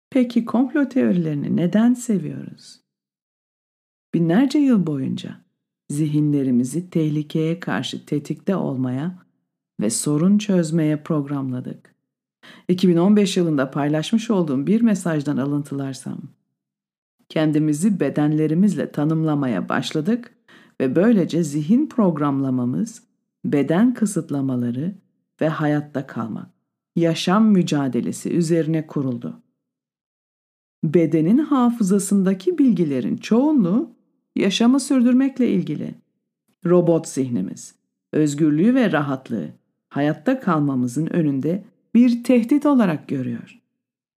Peki 0.10 0.45
komplo 0.45 0.89
teorilerini 0.89 1.55
neden 1.55 1.93
seviyoruz? 1.93 2.81
Binlerce 4.13 4.60
yıl 4.60 4.88
boyunca 4.88 5.41
zihinlerimizi 5.89 6.89
tehlikeye 6.89 7.60
karşı 7.60 8.05
tetikte 8.05 8.55
olmaya 8.55 9.25
ve 9.79 9.89
sorun 9.89 10.38
çözmeye 10.38 11.03
programladık. 11.03 11.95
2015 12.67 13.38
yılında 13.38 13.71
paylaşmış 13.71 14.29
olduğum 14.29 14.67
bir 14.67 14.81
mesajdan 14.81 15.38
alıntılarsam, 15.38 16.21
kendimizi 17.29 18.00
bedenlerimizle 18.00 18.91
tanımlamaya 18.91 19.69
başladık 19.69 20.36
ve 20.82 20.96
böylece 20.96 21.44
zihin 21.44 21.88
programlamamız, 21.88 23.04
beden 23.46 23.94
kısıtlamaları 23.94 24.96
ve 25.42 25.50
hayatta 25.50 26.08
kalmak, 26.08 26.50
yaşam 26.96 27.48
mücadelesi 27.52 28.30
üzerine 28.30 28.88
kuruldu. 28.88 29.42
Bedenin 30.84 31.38
hafızasındaki 31.38 32.58
bilgilerin 32.58 33.18
çoğunluğu 33.18 33.96
yaşamı 34.36 34.80
sürdürmekle 34.80 35.50
ilgili. 35.50 35.96
Robot 36.66 37.08
zihnimiz, 37.08 37.76
özgürlüğü 38.14 38.76
ve 38.76 38.92
rahatlığı 38.92 39.50
hayatta 39.90 40.40
kalmamızın 40.40 41.06
önünde 41.06 41.64
bir 41.94 42.24
tehdit 42.24 42.66
olarak 42.66 43.08
görüyor. 43.08 43.62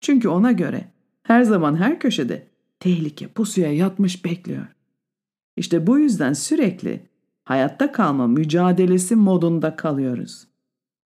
Çünkü 0.00 0.28
ona 0.28 0.52
göre 0.52 0.85
her 1.23 1.42
zaman 1.42 1.76
her 1.76 2.00
köşede 2.00 2.47
tehlike 2.81 3.28
pusuya 3.28 3.73
yatmış 3.73 4.25
bekliyor. 4.25 4.66
İşte 5.56 5.87
bu 5.87 5.99
yüzden 5.99 6.32
sürekli 6.32 7.06
hayatta 7.44 7.92
kalma 7.92 8.26
mücadelesi 8.26 9.16
modunda 9.16 9.76
kalıyoruz. 9.76 10.49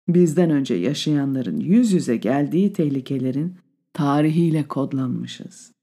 Bizden 0.08 0.50
önce 0.50 0.74
yaşayanların 0.74 1.60
yüz 1.60 1.92
yüze 1.94 2.18
geldiği 2.18 2.74
tehlikelerin 2.74 3.58
tarihiyle 3.94 4.68
kodlanmışız. 4.68 5.74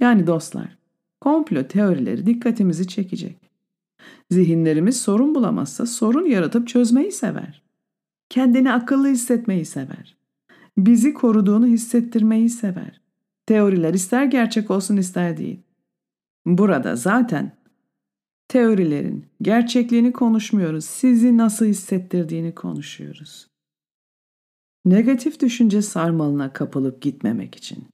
Yani 0.00 0.26
dostlar, 0.26 0.78
komplo 1.20 1.68
teorileri 1.68 2.26
dikkatimizi 2.26 2.88
çekecek. 2.88 3.50
Zihinlerimiz 4.30 5.00
sorun 5.00 5.34
bulamazsa 5.34 5.86
sorun 5.86 6.26
yaratıp 6.26 6.68
çözmeyi 6.68 7.12
sever. 7.12 7.62
Kendini 8.28 8.72
akıllı 8.72 9.08
hissetmeyi 9.08 9.64
sever. 9.64 10.16
Bizi 10.78 11.14
koruduğunu 11.14 11.66
hissettirmeyi 11.66 12.48
sever. 12.48 13.00
Teoriler 13.46 13.94
ister 13.94 14.24
gerçek 14.24 14.70
olsun 14.70 14.96
ister 14.96 15.36
değil. 15.36 15.62
Burada 16.46 16.96
zaten 16.96 17.56
teorilerin 18.48 19.26
gerçekliğini 19.42 20.12
konuşmuyoruz. 20.12 20.84
Sizi 20.84 21.36
nasıl 21.36 21.66
hissettirdiğini 21.66 22.54
konuşuyoruz. 22.54 23.46
Negatif 24.84 25.40
düşünce 25.40 25.82
sarmalına 25.82 26.52
kapılıp 26.52 27.02
gitmemek 27.02 27.54
için 27.54 27.88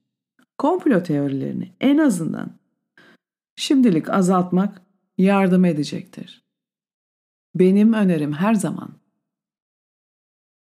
komplo 0.59 1.03
teorilerini 1.03 1.73
en 1.81 1.99
azından 1.99 2.59
şimdilik 3.57 4.11
azaltmak 4.11 4.83
yardım 5.19 5.65
edecektir. 5.65 6.45
Benim 7.55 7.93
önerim 7.93 8.33
her 8.33 8.55
zaman 8.55 8.99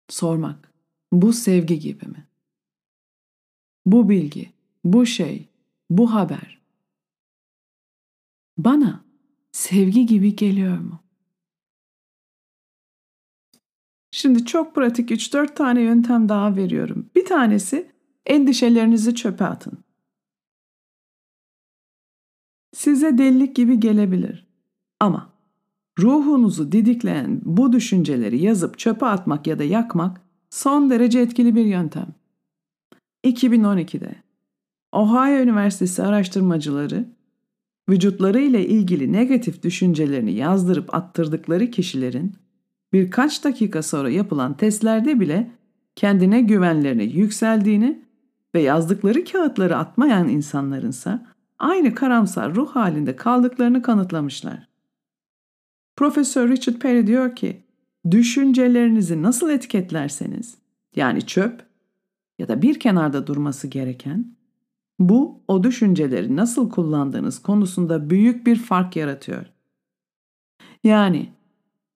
sormak. 0.08 0.72
Bu 1.12 1.32
sevgi 1.32 1.78
gibi 1.78 2.06
mi? 2.06 2.26
Bu 3.86 4.08
bilgi, 4.08 4.52
bu 4.84 5.06
şey, 5.06 5.48
bu 5.90 6.14
haber 6.14 6.61
bana 8.58 9.04
sevgi 9.52 10.06
gibi 10.06 10.36
geliyor 10.36 10.78
mu? 10.78 11.02
Şimdi 14.10 14.44
çok 14.44 14.74
pratik 14.74 15.10
3-4 15.10 15.54
tane 15.54 15.80
yöntem 15.80 16.28
daha 16.28 16.56
veriyorum. 16.56 17.10
Bir 17.14 17.24
tanesi 17.24 17.90
endişelerinizi 18.26 19.14
çöpe 19.14 19.44
atın. 19.44 19.84
Size 22.72 23.18
delilik 23.18 23.56
gibi 23.56 23.80
gelebilir. 23.80 24.46
Ama 25.00 25.32
ruhunuzu 25.98 26.72
didikleyen 26.72 27.40
bu 27.44 27.72
düşünceleri 27.72 28.42
yazıp 28.42 28.78
çöpe 28.78 29.06
atmak 29.06 29.46
ya 29.46 29.58
da 29.58 29.64
yakmak 29.64 30.20
son 30.50 30.90
derece 30.90 31.20
etkili 31.20 31.54
bir 31.54 31.64
yöntem. 31.64 32.14
2012'de 33.24 34.14
Ohio 34.92 35.42
Üniversitesi 35.42 36.02
araştırmacıları 36.02 37.08
vücutları 37.92 38.40
ile 38.40 38.66
ilgili 38.66 39.12
negatif 39.12 39.62
düşüncelerini 39.62 40.32
yazdırıp 40.32 40.94
attırdıkları 40.94 41.70
kişilerin 41.70 42.32
birkaç 42.92 43.44
dakika 43.44 43.82
sonra 43.82 44.10
yapılan 44.10 44.56
testlerde 44.56 45.20
bile 45.20 45.50
kendine 45.96 46.40
güvenlerini 46.40 47.04
yükseldiğini 47.04 48.02
ve 48.54 48.60
yazdıkları 48.60 49.24
kağıtları 49.24 49.76
atmayan 49.76 50.28
insanlarınsa 50.28 51.26
aynı 51.58 51.94
karamsar 51.94 52.54
ruh 52.54 52.70
halinde 52.70 53.16
kaldıklarını 53.16 53.82
kanıtlamışlar. 53.82 54.68
Profesör 55.96 56.48
Richard 56.48 56.76
Perry 56.76 57.06
diyor 57.06 57.36
ki, 57.36 57.62
düşüncelerinizi 58.10 59.22
nasıl 59.22 59.50
etiketlerseniz, 59.50 60.54
yani 60.96 61.26
çöp 61.26 61.66
ya 62.38 62.48
da 62.48 62.62
bir 62.62 62.80
kenarda 62.80 63.26
durması 63.26 63.68
gereken, 63.68 64.36
bu 65.08 65.40
o 65.48 65.64
düşünceleri 65.64 66.36
nasıl 66.36 66.70
kullandığınız 66.70 67.42
konusunda 67.42 68.10
büyük 68.10 68.46
bir 68.46 68.56
fark 68.56 68.96
yaratıyor. 68.96 69.46
Yani 70.84 71.28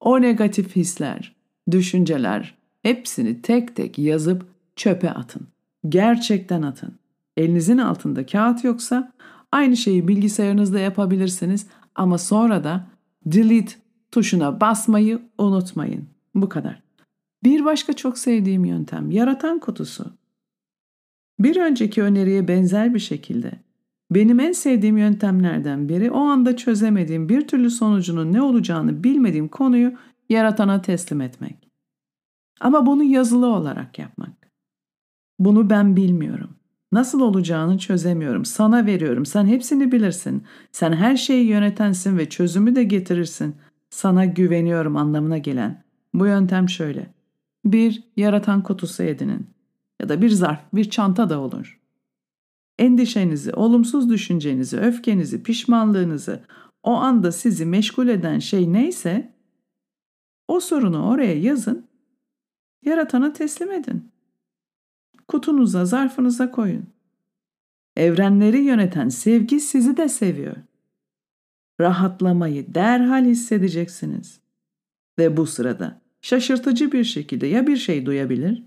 o 0.00 0.20
negatif 0.20 0.76
hisler, 0.76 1.36
düşünceler 1.70 2.54
hepsini 2.82 3.42
tek 3.42 3.76
tek 3.76 3.98
yazıp 3.98 4.46
çöpe 4.76 5.10
atın. 5.10 5.46
Gerçekten 5.88 6.62
atın. 6.62 6.94
Elinizin 7.36 7.78
altında 7.78 8.26
kağıt 8.26 8.64
yoksa 8.64 9.12
aynı 9.52 9.76
şeyi 9.76 10.08
bilgisayarınızda 10.08 10.78
yapabilirsiniz 10.78 11.66
ama 11.94 12.18
sonra 12.18 12.64
da 12.64 12.86
delete 13.26 13.74
tuşuna 14.10 14.60
basmayı 14.60 15.22
unutmayın. 15.38 16.04
Bu 16.34 16.48
kadar. 16.48 16.82
Bir 17.44 17.64
başka 17.64 17.92
çok 17.92 18.18
sevdiğim 18.18 18.64
yöntem 18.64 19.10
yaratan 19.10 19.58
kutusu. 19.58 20.12
Bir 21.38 21.56
önceki 21.56 22.02
öneriye 22.02 22.48
benzer 22.48 22.94
bir 22.94 22.98
şekilde 22.98 23.52
benim 24.10 24.40
en 24.40 24.52
sevdiğim 24.52 24.98
yöntemlerden 24.98 25.88
biri 25.88 26.10
o 26.10 26.20
anda 26.20 26.56
çözemediğim 26.56 27.28
bir 27.28 27.48
türlü 27.48 27.70
sonucunun 27.70 28.32
ne 28.32 28.42
olacağını 28.42 29.04
bilmediğim 29.04 29.48
konuyu 29.48 29.92
yaratana 30.28 30.82
teslim 30.82 31.20
etmek. 31.20 31.70
Ama 32.60 32.86
bunu 32.86 33.02
yazılı 33.02 33.46
olarak 33.46 33.98
yapmak. 33.98 34.50
Bunu 35.38 35.70
ben 35.70 35.96
bilmiyorum. 35.96 36.50
Nasıl 36.92 37.20
olacağını 37.20 37.78
çözemiyorum. 37.78 38.44
Sana 38.44 38.86
veriyorum. 38.86 39.26
Sen 39.26 39.46
hepsini 39.46 39.92
bilirsin. 39.92 40.44
Sen 40.72 40.92
her 40.92 41.16
şeyi 41.16 41.46
yönetensin 41.46 42.18
ve 42.18 42.28
çözümü 42.28 42.76
de 42.76 42.84
getirirsin. 42.84 43.56
Sana 43.90 44.24
güveniyorum 44.24 44.96
anlamına 44.96 45.38
gelen. 45.38 45.84
Bu 46.14 46.26
yöntem 46.26 46.68
şöyle. 46.68 47.14
Bir, 47.64 48.04
yaratan 48.16 48.62
kutusu 48.62 49.02
edinin. 49.02 49.46
Ya 50.00 50.08
da 50.08 50.22
bir 50.22 50.30
zarf, 50.30 50.60
bir 50.72 50.90
çanta 50.90 51.30
da 51.30 51.40
olur. 51.40 51.80
Endişenizi, 52.78 53.52
olumsuz 53.52 54.10
düşüncenizi, 54.10 54.78
öfkenizi, 54.78 55.42
pişmanlığınızı, 55.42 56.44
o 56.82 56.94
anda 56.94 57.32
sizi 57.32 57.66
meşgul 57.66 58.08
eden 58.08 58.38
şey 58.38 58.72
neyse 58.72 59.32
o 60.48 60.60
sorunu 60.60 61.08
oraya 61.08 61.40
yazın, 61.40 61.86
yaratana 62.84 63.32
teslim 63.32 63.72
edin. 63.72 64.10
Kutunuza, 65.28 65.84
zarfınıza 65.84 66.50
koyun. 66.50 66.86
Evrenleri 67.96 68.58
yöneten 68.58 69.08
sevgi 69.08 69.60
sizi 69.60 69.96
de 69.96 70.08
seviyor. 70.08 70.56
Rahatlamayı 71.80 72.74
derhal 72.74 73.24
hissedeceksiniz. 73.24 74.40
Ve 75.18 75.36
bu 75.36 75.46
sırada 75.46 76.00
şaşırtıcı 76.20 76.92
bir 76.92 77.04
şekilde 77.04 77.46
ya 77.46 77.66
bir 77.66 77.76
şey 77.76 78.06
duyabilir 78.06 78.62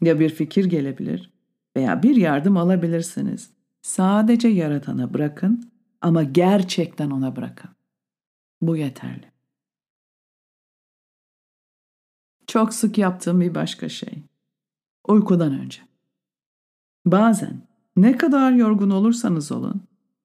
ya 0.00 0.20
bir 0.20 0.30
fikir 0.30 0.64
gelebilir 0.64 1.30
veya 1.76 2.02
bir 2.02 2.16
yardım 2.16 2.56
alabilirsiniz. 2.56 3.50
Sadece 3.82 4.48
yaratana 4.48 5.14
bırakın 5.14 5.72
ama 6.00 6.22
gerçekten 6.22 7.10
ona 7.10 7.36
bırakın. 7.36 7.70
Bu 8.60 8.76
yeterli. 8.76 9.32
Çok 12.46 12.74
sık 12.74 12.98
yaptığım 12.98 13.40
bir 13.40 13.54
başka 13.54 13.88
şey. 13.88 14.22
Uykudan 15.08 15.52
önce. 15.58 15.80
Bazen 17.06 17.68
ne 17.96 18.16
kadar 18.16 18.52
yorgun 18.52 18.90
olursanız 18.90 19.52
olun, 19.52 19.82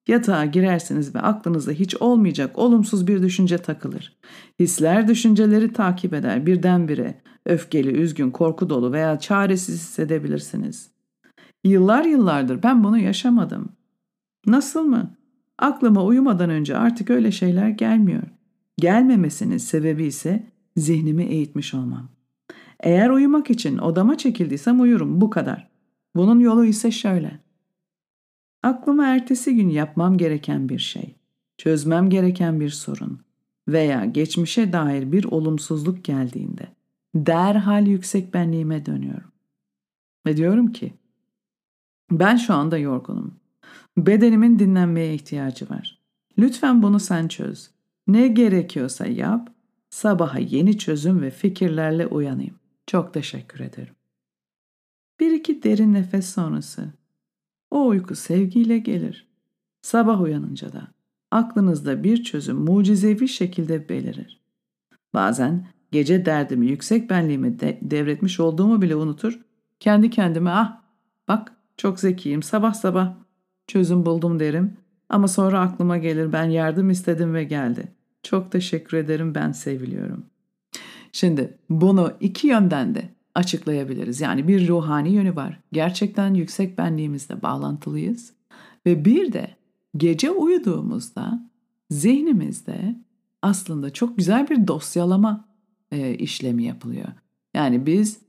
yatağa 0.08 0.44
girersiniz 0.44 1.14
ve 1.14 1.20
aklınızda 1.20 1.72
hiç 1.72 1.96
olmayacak 1.96 2.58
olumsuz 2.58 3.06
bir 3.06 3.22
düşünce 3.22 3.58
takılır. 3.58 4.16
Hisler 4.60 5.08
düşünceleri 5.08 5.72
takip 5.72 6.14
eder 6.14 6.46
birdenbire. 6.46 7.22
Öfkeli, 7.46 7.90
üzgün, 7.90 8.30
korku 8.30 8.70
dolu 8.70 8.92
veya 8.92 9.18
çaresiz 9.18 9.74
hissedebilirsiniz. 9.74 10.90
Yıllar 11.64 12.04
yıllardır 12.04 12.62
ben 12.62 12.84
bunu 12.84 12.98
yaşamadım. 12.98 13.68
Nasıl 14.46 14.84
mı? 14.84 15.14
Aklıma 15.58 16.04
uyumadan 16.04 16.50
önce 16.50 16.76
artık 16.76 17.10
öyle 17.10 17.32
şeyler 17.32 17.68
gelmiyor. 17.68 18.22
Gelmemesinin 18.78 19.58
sebebi 19.58 20.04
ise 20.04 20.46
zihnimi 20.76 21.24
eğitmiş 21.24 21.74
olmam. 21.74 22.08
Eğer 22.80 23.10
uyumak 23.10 23.50
için 23.50 23.78
odama 23.78 24.18
çekildiysem 24.18 24.80
uyurum 24.80 25.20
bu 25.20 25.30
kadar. 25.30 25.68
Bunun 26.16 26.40
yolu 26.40 26.64
ise 26.64 26.90
şöyle. 26.90 27.40
Aklıma 28.62 29.06
ertesi 29.06 29.54
gün 29.54 29.68
yapmam 29.68 30.16
gereken 30.16 30.68
bir 30.68 30.78
şey, 30.78 31.14
çözmem 31.58 32.10
gereken 32.10 32.60
bir 32.60 32.70
sorun 32.70 33.20
veya 33.68 34.04
geçmişe 34.04 34.72
dair 34.72 35.12
bir 35.12 35.24
olumsuzluk 35.24 36.04
geldiğinde 36.04 36.66
derhal 37.14 37.86
yüksek 37.86 38.34
benliğime 38.34 38.86
dönüyorum. 38.86 39.32
Ve 40.26 40.36
diyorum 40.36 40.72
ki, 40.72 40.94
ben 42.10 42.36
şu 42.36 42.54
anda 42.54 42.78
yorgunum. 42.78 43.34
Bedenimin 43.96 44.58
dinlenmeye 44.58 45.14
ihtiyacı 45.14 45.70
var. 45.70 45.98
Lütfen 46.38 46.82
bunu 46.82 47.00
sen 47.00 47.28
çöz. 47.28 47.70
Ne 48.06 48.28
gerekiyorsa 48.28 49.06
yap, 49.06 49.50
sabaha 49.90 50.38
yeni 50.38 50.78
çözüm 50.78 51.22
ve 51.22 51.30
fikirlerle 51.30 52.06
uyanayım. 52.06 52.54
Çok 52.86 53.14
teşekkür 53.14 53.60
ederim. 53.60 53.94
Bir 55.20 55.30
iki 55.30 55.62
derin 55.62 55.94
nefes 55.94 56.34
sonrası. 56.34 56.92
O 57.70 57.86
uyku 57.86 58.14
sevgiyle 58.14 58.78
gelir. 58.78 59.28
Sabah 59.82 60.20
uyanınca 60.20 60.72
da 60.72 60.88
aklınızda 61.30 62.04
bir 62.04 62.24
çözüm 62.24 62.56
mucizevi 62.56 63.28
şekilde 63.28 63.88
belirir. 63.88 64.40
Bazen 65.14 65.66
gece 65.94 66.26
derdimi 66.26 66.66
yüksek 66.66 67.10
benliğime 67.10 67.60
de 67.60 67.78
devretmiş 67.82 68.40
olduğumu 68.40 68.82
bile 68.82 68.96
unutur. 68.96 69.40
Kendi 69.80 70.10
kendime 70.10 70.50
ah 70.50 70.80
bak 71.28 71.52
çok 71.76 72.00
zekiyim 72.00 72.42
sabah 72.42 72.74
sabah 72.74 73.14
çözüm 73.66 74.06
buldum 74.06 74.40
derim 74.40 74.76
Ama 75.08 75.28
sonra 75.28 75.60
aklıma 75.60 75.98
gelir 75.98 76.32
ben 76.32 76.44
yardım 76.44 76.90
istedim 76.90 77.34
ve 77.34 77.44
geldi. 77.44 77.88
Çok 78.22 78.52
teşekkür 78.52 78.96
ederim 78.96 79.34
ben 79.34 79.52
seviliyorum. 79.52 80.26
Şimdi 81.12 81.58
bunu 81.70 82.12
iki 82.20 82.46
yönden 82.46 82.94
de 82.94 83.08
açıklayabiliriz. 83.34 84.20
Yani 84.20 84.48
bir 84.48 84.68
ruhani 84.68 85.12
yönü 85.12 85.36
var. 85.36 85.60
Gerçekten 85.72 86.34
yüksek 86.34 86.78
benliğimizle 86.78 87.42
bağlantılıyız. 87.42 88.32
Ve 88.86 89.04
bir 89.04 89.32
de 89.32 89.48
gece 89.96 90.30
uyuduğumuzda 90.30 91.50
zihnimizde 91.90 92.96
aslında 93.42 93.92
çok 93.92 94.16
güzel 94.16 94.48
bir 94.48 94.66
dosyalama 94.66 95.53
e, 95.90 96.14
işlemi 96.14 96.64
yapılıyor. 96.64 97.08
Yani 97.54 97.86
biz 97.86 98.20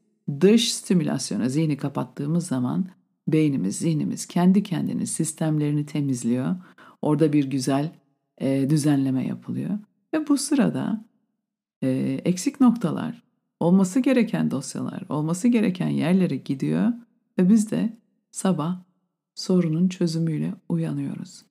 dış 0.42 0.74
stimülasyona 0.74 1.50
zihni 1.50 1.78
kapattığımız 1.78 2.48
zaman 2.48 2.86
beynimiz, 3.28 3.78
zihnimiz 3.78 4.26
kendi 4.26 4.64
kendini 4.64 5.08
sistemlerini 5.08 5.86
temizliyor. 5.86 6.56
Orada 7.02 7.34
bir 7.34 7.50
güzel 7.50 7.92
e, 8.38 8.70
düzenleme 8.70 9.28
yapılıyor. 9.28 9.80
Ve 10.14 10.28
bu 10.28 10.38
sırada 10.38 11.06
e, 11.84 11.90
eksik 12.26 12.62
noktalar, 12.62 13.24
olması 13.60 14.00
gereken 14.00 14.52
dosyalar, 14.52 15.04
olması 15.10 15.48
gereken 15.48 15.88
yerlere 15.88 16.36
gidiyor 16.36 16.94
ve 17.40 17.50
biz 17.50 17.72
de 17.72 17.98
sabah 18.32 18.82
sorunun 19.36 19.88
çözümüyle 19.88 20.54
uyanıyoruz. 20.70 21.46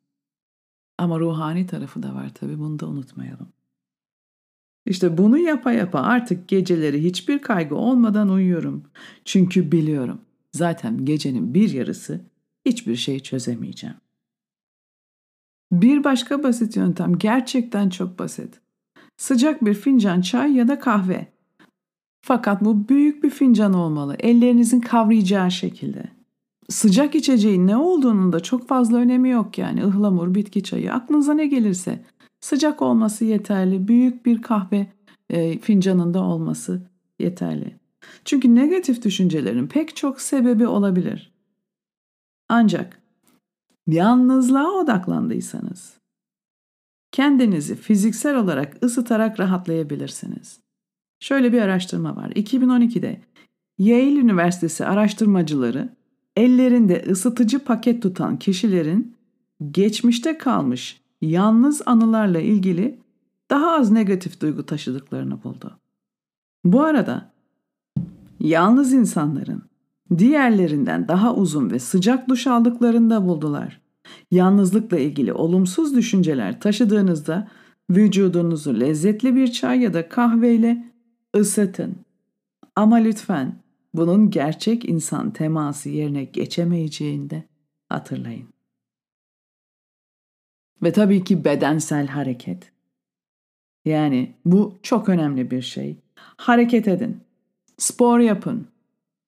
Ama 0.98 1.20
ruhani 1.20 1.66
tarafı 1.66 2.02
da 2.02 2.14
var 2.14 2.30
tabii 2.34 2.58
bunu 2.58 2.78
da 2.78 2.88
unutmayalım. 2.88 3.52
İşte 4.86 5.18
bunu 5.18 5.38
yapa 5.38 5.72
yapa 5.72 6.00
artık 6.00 6.48
geceleri 6.48 7.04
hiçbir 7.04 7.38
kaygı 7.38 7.74
olmadan 7.74 8.28
uyuyorum. 8.28 8.82
Çünkü 9.24 9.72
biliyorum 9.72 10.20
zaten 10.52 11.04
gecenin 11.04 11.54
bir 11.54 11.70
yarısı 11.70 12.20
hiçbir 12.64 12.96
şey 12.96 13.20
çözemeyeceğim. 13.20 13.96
Bir 15.72 16.04
başka 16.04 16.42
basit 16.42 16.76
yöntem 16.76 17.18
gerçekten 17.18 17.88
çok 17.88 18.18
basit. 18.18 18.60
Sıcak 19.16 19.64
bir 19.64 19.74
fincan 19.74 20.20
çay 20.20 20.52
ya 20.52 20.68
da 20.68 20.78
kahve. 20.78 21.26
Fakat 22.20 22.64
bu 22.64 22.88
büyük 22.88 23.24
bir 23.24 23.30
fincan 23.30 23.72
olmalı, 23.74 24.16
ellerinizin 24.18 24.80
kavrayacağı 24.80 25.50
şekilde. 25.50 26.04
Sıcak 26.68 27.14
içeceğin 27.14 27.66
ne 27.66 27.76
olduğunun 27.76 28.32
da 28.32 28.40
çok 28.40 28.68
fazla 28.68 28.96
önemi 28.96 29.30
yok 29.30 29.58
yani. 29.58 29.80
Ihlamur, 29.80 30.34
bitki 30.34 30.62
çayı, 30.62 30.92
aklınıza 30.92 31.34
ne 31.34 31.46
gelirse. 31.46 32.04
Sıcak 32.44 32.82
olması 32.82 33.24
yeterli, 33.24 33.88
büyük 33.88 34.26
bir 34.26 34.42
kahve 34.42 34.86
e, 35.30 35.58
fincanında 35.58 36.22
olması 36.22 36.82
yeterli. 37.18 37.76
Çünkü 38.24 38.54
negatif 38.54 39.04
düşüncelerin 39.04 39.66
pek 39.66 39.96
çok 39.96 40.20
sebebi 40.20 40.66
olabilir. 40.66 41.32
Ancak 42.48 43.02
yalnızlığa 43.86 44.70
odaklandıysanız 44.70 45.96
kendinizi 47.12 47.76
fiziksel 47.76 48.36
olarak 48.36 48.84
ısıtarak 48.84 49.40
rahatlayabilirsiniz. 49.40 50.60
Şöyle 51.20 51.52
bir 51.52 51.62
araştırma 51.62 52.16
var. 52.16 52.30
2012'de 52.30 53.20
Yale 53.78 54.20
Üniversitesi 54.20 54.86
araştırmacıları 54.86 55.88
ellerinde 56.36 57.04
ısıtıcı 57.10 57.58
paket 57.58 58.02
tutan 58.02 58.38
kişilerin 58.38 59.16
geçmişte 59.70 60.38
kalmış 60.38 61.03
yalnız 61.30 61.82
anılarla 61.86 62.40
ilgili 62.40 63.00
daha 63.50 63.72
az 63.72 63.90
negatif 63.90 64.40
duygu 64.40 64.66
taşıdıklarını 64.66 65.44
buldu. 65.44 65.78
Bu 66.64 66.82
arada 66.82 67.32
yalnız 68.40 68.92
insanların 68.92 69.62
diğerlerinden 70.18 71.08
daha 71.08 71.34
uzun 71.34 71.70
ve 71.70 71.78
sıcak 71.78 72.28
duş 72.28 72.46
aldıklarında 72.46 73.26
buldular. 73.26 73.80
Yalnızlıkla 74.30 74.98
ilgili 74.98 75.32
olumsuz 75.32 75.96
düşünceler 75.96 76.60
taşıdığınızda 76.60 77.48
vücudunuzu 77.90 78.80
lezzetli 78.80 79.34
bir 79.34 79.52
çay 79.52 79.80
ya 79.80 79.94
da 79.94 80.08
kahveyle 80.08 80.92
ısıtın. 81.36 81.96
Ama 82.76 82.96
lütfen 82.96 83.62
bunun 83.94 84.30
gerçek 84.30 84.88
insan 84.88 85.30
teması 85.30 85.88
yerine 85.88 86.24
geçemeyeceğini 86.24 87.30
de 87.30 87.44
hatırlayın. 87.88 88.53
Ve 90.82 90.92
tabii 90.92 91.24
ki 91.24 91.44
bedensel 91.44 92.06
hareket. 92.06 92.72
Yani 93.84 94.34
bu 94.44 94.74
çok 94.82 95.08
önemli 95.08 95.50
bir 95.50 95.62
şey. 95.62 95.96
Hareket 96.16 96.88
edin. 96.88 97.20
Spor 97.78 98.18
yapın. 98.18 98.66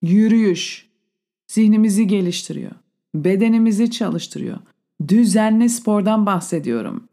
Yürüyüş 0.03 0.91
zihnimizi 1.47 2.07
geliştiriyor. 2.07 2.73
Bedenimizi 3.15 3.91
çalıştırıyor. 3.91 4.59
Düzenli 5.09 5.69
spordan 5.69 6.27
bahsediyorum. 6.27 7.09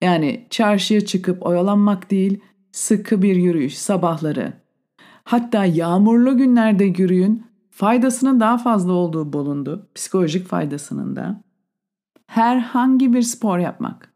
Yani 0.00 0.46
çarşıya 0.50 1.06
çıkıp 1.06 1.46
oyalanmak 1.46 2.10
değil, 2.10 2.40
sıkı 2.72 3.22
bir 3.22 3.36
yürüyüş 3.36 3.78
sabahları. 3.78 4.52
Hatta 5.24 5.64
yağmurlu 5.64 6.36
günlerde 6.36 6.84
yürüyün, 6.84 7.46
faydasının 7.70 8.40
daha 8.40 8.58
fazla 8.58 8.92
olduğu 8.92 9.32
bulundu, 9.32 9.88
psikolojik 9.94 10.46
faydasının 10.46 11.16
da. 11.16 11.42
Herhangi 12.30 13.12
bir 13.12 13.22
spor 13.22 13.58
yapmak 13.58 14.14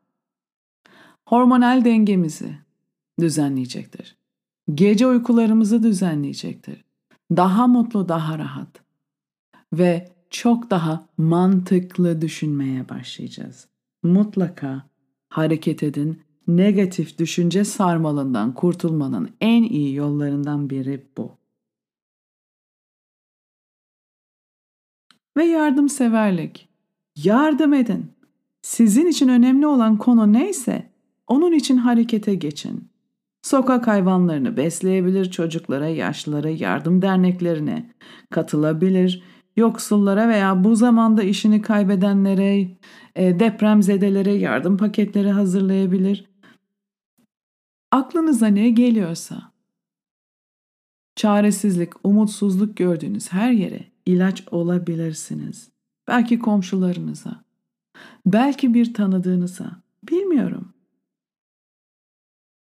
hormonal 1.27 1.85
dengemizi 1.85 2.59
düzenleyecektir. 3.21 4.17
Gece 4.75 5.07
uykularımızı 5.07 5.83
düzenleyecektir. 5.83 6.85
Daha 7.31 7.67
mutlu, 7.67 8.09
daha 8.09 8.39
rahat 8.39 8.83
ve 9.73 10.13
çok 10.31 10.71
daha 10.71 11.09
mantıklı 11.19 12.21
düşünmeye 12.21 12.89
başlayacağız. 12.89 13.69
Mutlaka 14.03 14.83
hareket 15.29 15.83
edin. 15.83 16.23
Negatif 16.49 17.19
düşünce 17.19 17.65
sarmalından 17.65 18.55
kurtulmanın 18.55 19.31
en 19.41 19.63
iyi 19.63 19.95
yollarından 19.95 20.71
biri 20.71 21.07
bu. 21.17 21.39
Ve 25.37 25.45
yardımseverlik. 25.45 26.74
Yardım 27.17 27.75
edin. 27.75 28.13
Sizin 28.63 29.07
için 29.07 29.29
önemli 29.29 29.67
olan 29.67 29.99
konu 29.99 30.33
neyse 30.33 30.91
onun 31.27 31.53
için 31.53 31.77
harekete 31.77 32.35
geçin. 32.35 32.89
Sokak 33.43 33.87
hayvanlarını 33.87 34.57
besleyebilir, 34.57 35.31
çocuklara, 35.31 35.89
yaşlılara, 35.89 36.49
yardım 36.49 37.03
derneklerine 37.03 37.91
katılabilir, 38.31 39.23
yoksullara 39.57 40.29
veya 40.29 40.65
bu 40.65 40.77
zamanda 40.77 41.23
işini 41.23 41.63
kaybedenlere, 41.63 42.69
e, 43.15 43.41
depremzedelere 43.41 44.33
yardım 44.33 44.77
paketleri 44.77 45.31
hazırlayabilir. 45.31 46.25
Aklınıza 47.91 48.47
ne 48.47 48.71
geliyorsa, 48.71 49.53
çaresizlik, 51.17 51.93
umutsuzluk 52.05 52.77
gördüğünüz 52.77 53.33
her 53.33 53.51
yere 53.51 53.85
ilaç 54.07 54.45
olabilirsiniz. 54.51 55.74
Belki 56.09 56.39
komşularınıza, 56.39 57.45
belki 58.27 58.75
bir 58.75 58.95
tanıdığınıza, 58.95 59.83
bilmiyorum. 60.11 60.73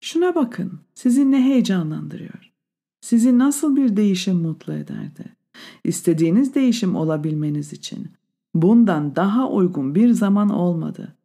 Şuna 0.01 0.35
bakın, 0.35 0.81
sizi 0.95 1.31
ne 1.31 1.45
heyecanlandırıyor? 1.45 2.53
Sizi 3.01 3.39
nasıl 3.39 3.77
bir 3.77 3.97
değişim 3.97 4.37
mutlu 4.37 4.73
ederdi? 4.73 5.37
İstediğiniz 5.85 6.55
değişim 6.55 6.97
olabilmeniz 6.97 7.73
için 7.73 8.09
bundan 8.55 9.17
daha 9.17 9.51
uygun 9.51 9.95
bir 9.95 10.11
zaman 10.11 10.49
olmadı. 10.49 11.17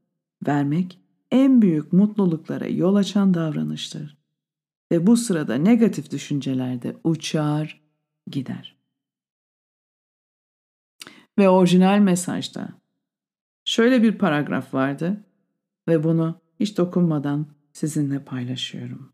Vermek 0.47 0.99
en 1.31 1.61
büyük 1.61 1.93
mutluluklara 1.93 2.67
yol 2.67 2.95
açan 2.95 3.33
davranıştır. 3.33 4.17
Ve 4.91 5.07
bu 5.07 5.17
sırada 5.17 5.55
negatif 5.55 6.11
düşüncelerde 6.11 6.97
uçar 7.03 7.81
gider. 8.27 8.74
Ve 11.37 11.49
orijinal 11.49 11.99
mesajda 11.99 12.69
şöyle 13.65 14.03
bir 14.03 14.17
paragraf 14.17 14.73
vardı 14.73 15.23
ve 15.87 16.03
bunu 16.03 16.41
hiç 16.59 16.77
dokunmadan 16.77 17.47
sizinle 17.73 18.19
paylaşıyorum. 18.19 19.13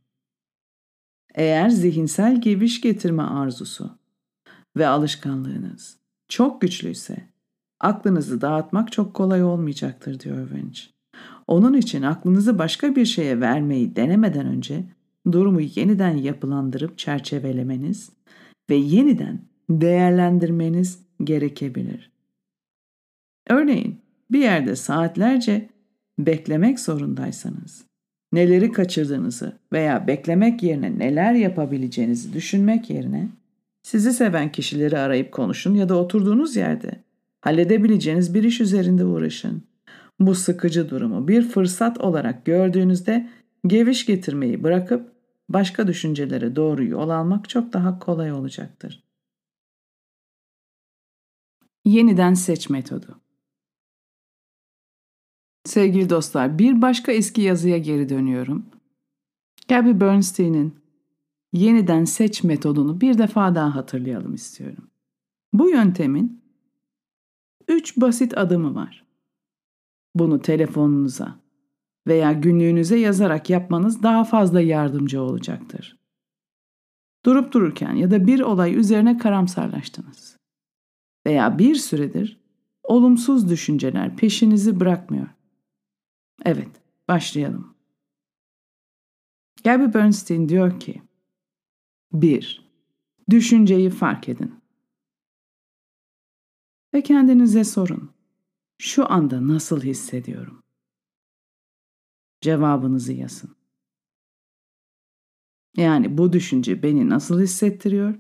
Eğer 1.36 1.70
zihinsel 1.70 2.42
geviş 2.42 2.82
getirme 2.82 3.24
arzusu 3.24 3.98
ve 4.78 4.88
alışkanlığınız 4.88 5.98
çok 6.28 6.62
güçlüyse 6.62 7.32
aklınızı 7.80 8.42
dağıtmak 8.42 8.92
çok 8.92 9.14
kolay 9.14 9.44
olmayacaktır 9.44 10.20
diyor 10.20 10.50
Winch. 10.50 10.82
Onun 11.48 11.74
için 11.74 12.02
aklınızı 12.02 12.60
başka 12.60 12.96
bir 12.96 13.06
şeye 13.06 13.42
vermeyi 13.42 13.96
denemeden 13.96 14.48
önce 14.48 14.86
durumu 15.32 15.62
yeniden 15.62 16.18
yapılandırıp 16.18 16.98
çerçevelemeniz 16.98 18.10
ve 18.70 18.76
yeniden 18.76 19.42
değerlendirmeniz 19.70 21.00
gerekebilir. 21.24 22.11
Örneğin 23.50 24.02
bir 24.32 24.40
yerde 24.40 24.76
saatlerce 24.76 25.70
beklemek 26.20 26.80
zorundaysanız 26.80 27.86
neleri 28.34 28.72
kaçırdığınızı 28.72 29.58
veya 29.74 30.08
beklemek 30.08 30.64
yerine 30.64 31.00
neler 31.00 31.34
yapabileceğinizi 31.34 32.34
düşünmek 32.34 32.90
yerine 32.90 33.30
sizi 33.84 34.14
seven 34.14 34.52
kişileri 34.52 34.98
arayıp 34.98 35.32
konuşun 35.32 35.76
ya 35.76 35.90
da 35.90 35.98
oturduğunuz 35.98 36.56
yerde 36.56 37.04
halledebileceğiniz 37.42 38.34
bir 38.34 38.44
iş 38.44 38.62
üzerinde 38.62 39.06
uğraşın. 39.06 39.64
Bu 40.20 40.36
sıkıcı 40.36 40.90
durumu 40.90 41.28
bir 41.28 41.42
fırsat 41.42 41.98
olarak 41.98 42.46
gördüğünüzde 42.46 43.30
geviş 43.68 44.06
getirmeyi 44.06 44.64
bırakıp 44.64 45.12
başka 45.50 45.88
düşüncelere 45.88 46.56
doğru 46.56 46.84
yol 46.84 47.10
almak 47.10 47.50
çok 47.50 47.74
daha 47.74 48.00
kolay 48.00 48.32
olacaktır. 48.32 49.04
Yeniden 51.86 52.34
seç 52.34 52.70
metodu. 52.70 53.22
Sevgili 55.66 56.10
dostlar, 56.10 56.60
bir 56.60 56.82
başka 56.82 57.12
eski 57.12 57.42
yazıya 57.42 57.78
geri 57.78 58.10
dönüyorum. 58.10 58.66
Gabby 59.68 60.00
Bernstein'in 60.00 60.76
yeniden 61.54 62.06
seç 62.06 62.44
metodunu 62.44 63.02
bir 63.02 63.18
defa 63.18 63.56
daha 63.56 63.76
hatırlayalım 63.76 64.34
istiyorum. 64.34 64.88
Bu 65.54 65.70
yöntemin 65.70 66.42
üç 67.68 67.98
basit 67.98 68.38
adımı 68.38 68.76
var. 68.76 69.04
Bunu 70.16 70.42
telefonunuza 70.42 71.36
veya 72.08 72.32
günlüğünüze 72.32 73.00
yazarak 73.00 73.50
yapmanız 73.50 74.04
daha 74.04 74.24
fazla 74.24 74.62
yardımcı 74.62 75.22
olacaktır. 75.22 75.98
Durup 77.26 77.54
dururken 77.54 77.94
ya 77.94 78.12
da 78.12 78.28
bir 78.28 78.40
olay 78.40 78.76
üzerine 78.76 79.18
karamsarlaştınız 79.18 80.38
veya 81.26 81.60
bir 81.60 81.76
süredir 81.76 82.40
olumsuz 82.84 83.50
düşünceler 83.50 84.16
peşinizi 84.16 84.80
bırakmıyor. 84.80 85.28
Evet, 86.46 86.82
başlayalım. 87.08 87.76
Gabby 89.64 89.98
Bernstein 89.98 90.50
diyor 90.50 90.80
ki, 90.80 91.02
1. 92.14 92.72
Düşünceyi 93.30 93.90
fark 93.90 94.30
edin. 94.30 94.62
Ve 96.94 97.04
kendinize 97.04 97.64
sorun. 97.64 98.12
Şu 98.78 99.12
anda 99.12 99.48
nasıl 99.48 99.82
hissediyorum? 99.82 100.64
Cevabınızı 102.42 103.14
yazın. 103.14 103.56
Yani 105.78 106.18
bu 106.18 106.34
düşünce 106.34 106.84
beni 106.84 107.10
nasıl 107.10 107.42
hissettiriyor? 107.42 108.16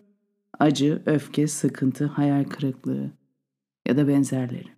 Acı, 0.59 1.03
öfke, 1.05 1.47
sıkıntı, 1.47 2.05
hayal 2.05 2.43
kırıklığı 2.43 3.11
ya 3.87 3.97
da 3.97 4.07
benzerleri. 4.07 4.69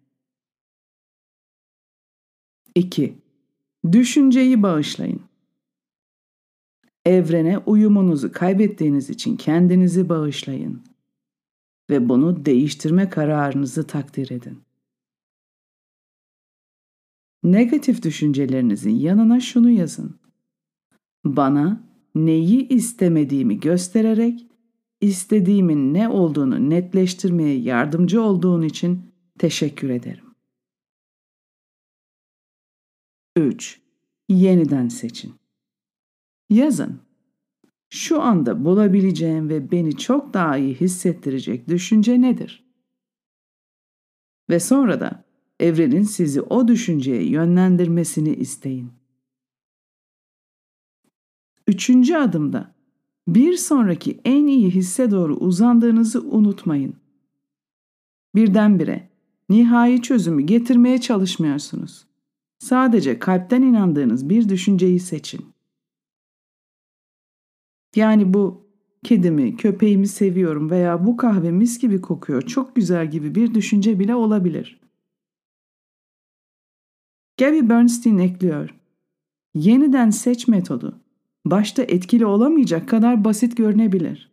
2. 2.75 3.22
Düşünceyi 3.91 4.63
bağışlayın. 4.63 5.21
Evrene 7.05 7.57
uyumunuzu 7.57 8.31
kaybettiğiniz 8.31 9.09
için 9.09 9.35
kendinizi 9.35 10.09
bağışlayın 10.09 10.83
ve 11.89 12.09
bunu 12.09 12.45
değiştirme 12.45 13.09
kararınızı 13.09 13.87
takdir 13.87 14.31
edin. 14.31 14.61
Negatif 17.43 18.03
düşüncelerinizin 18.03 18.95
yanına 18.95 19.39
şunu 19.39 19.69
yazın. 19.69 20.19
Bana 21.25 21.83
neyi 22.15 22.67
istemediğimi 22.67 23.59
göstererek 23.59 24.47
istediğimin 25.01 25.93
ne 25.93 26.09
olduğunu 26.09 26.69
netleştirmeye 26.69 27.59
yardımcı 27.59 28.21
olduğun 28.21 28.61
için 28.61 29.01
teşekkür 29.39 29.89
ederim. 29.89 30.22
3. 33.37 33.81
Yeniden 34.29 34.87
seçin. 34.87 35.33
Yazın. 36.49 36.99
Şu 37.89 38.21
anda 38.21 38.65
bulabileceğim 38.65 39.49
ve 39.49 39.71
beni 39.71 39.97
çok 39.97 40.33
daha 40.33 40.57
iyi 40.57 40.73
hissettirecek 40.73 41.67
düşünce 41.67 42.21
nedir? 42.21 42.63
Ve 44.49 44.59
sonra 44.59 44.99
da 44.99 45.23
evrenin 45.59 46.03
sizi 46.03 46.41
o 46.41 46.67
düşünceye 46.67 47.29
yönlendirmesini 47.29 48.35
isteyin. 48.35 48.91
Üçüncü 51.67 52.15
adımda 52.15 52.75
bir 53.27 53.57
sonraki 53.57 54.19
en 54.25 54.47
iyi 54.47 54.71
hisse 54.71 55.11
doğru 55.11 55.35
uzandığınızı 55.35 56.21
unutmayın. 56.21 56.95
Birdenbire 58.35 59.09
nihai 59.49 60.01
çözümü 60.01 60.41
getirmeye 60.41 61.01
çalışmıyorsunuz. 61.01 62.12
Sadece 62.63 63.19
kalpten 63.19 63.62
inandığınız 63.62 64.30
bir 64.30 64.49
düşünceyi 64.49 64.99
seçin. 64.99 65.45
Yani 67.95 68.34
bu 68.34 68.67
kedimi, 69.04 69.58
köpeğimi 69.58 70.08
seviyorum 70.08 70.69
veya 70.69 71.06
bu 71.06 71.17
kahve 71.17 71.52
mis 71.52 71.80
gibi 71.80 72.02
kokuyor, 72.02 72.41
çok 72.41 72.76
güzel 72.76 73.12
gibi 73.12 73.36
bir 73.36 73.54
düşünce 73.54 73.99
bile 73.99 74.15
olabilir. 74.15 74.82
Gabby 77.39 77.69
Bernstein 77.69 78.17
ekliyor. 78.17 78.76
Yeniden 79.54 80.10
seç 80.10 80.47
metodu 80.47 81.02
başta 81.45 81.84
etkili 81.84 82.26
olamayacak 82.26 82.89
kadar 82.89 83.23
basit 83.23 83.58
görünebilir. 83.58 84.32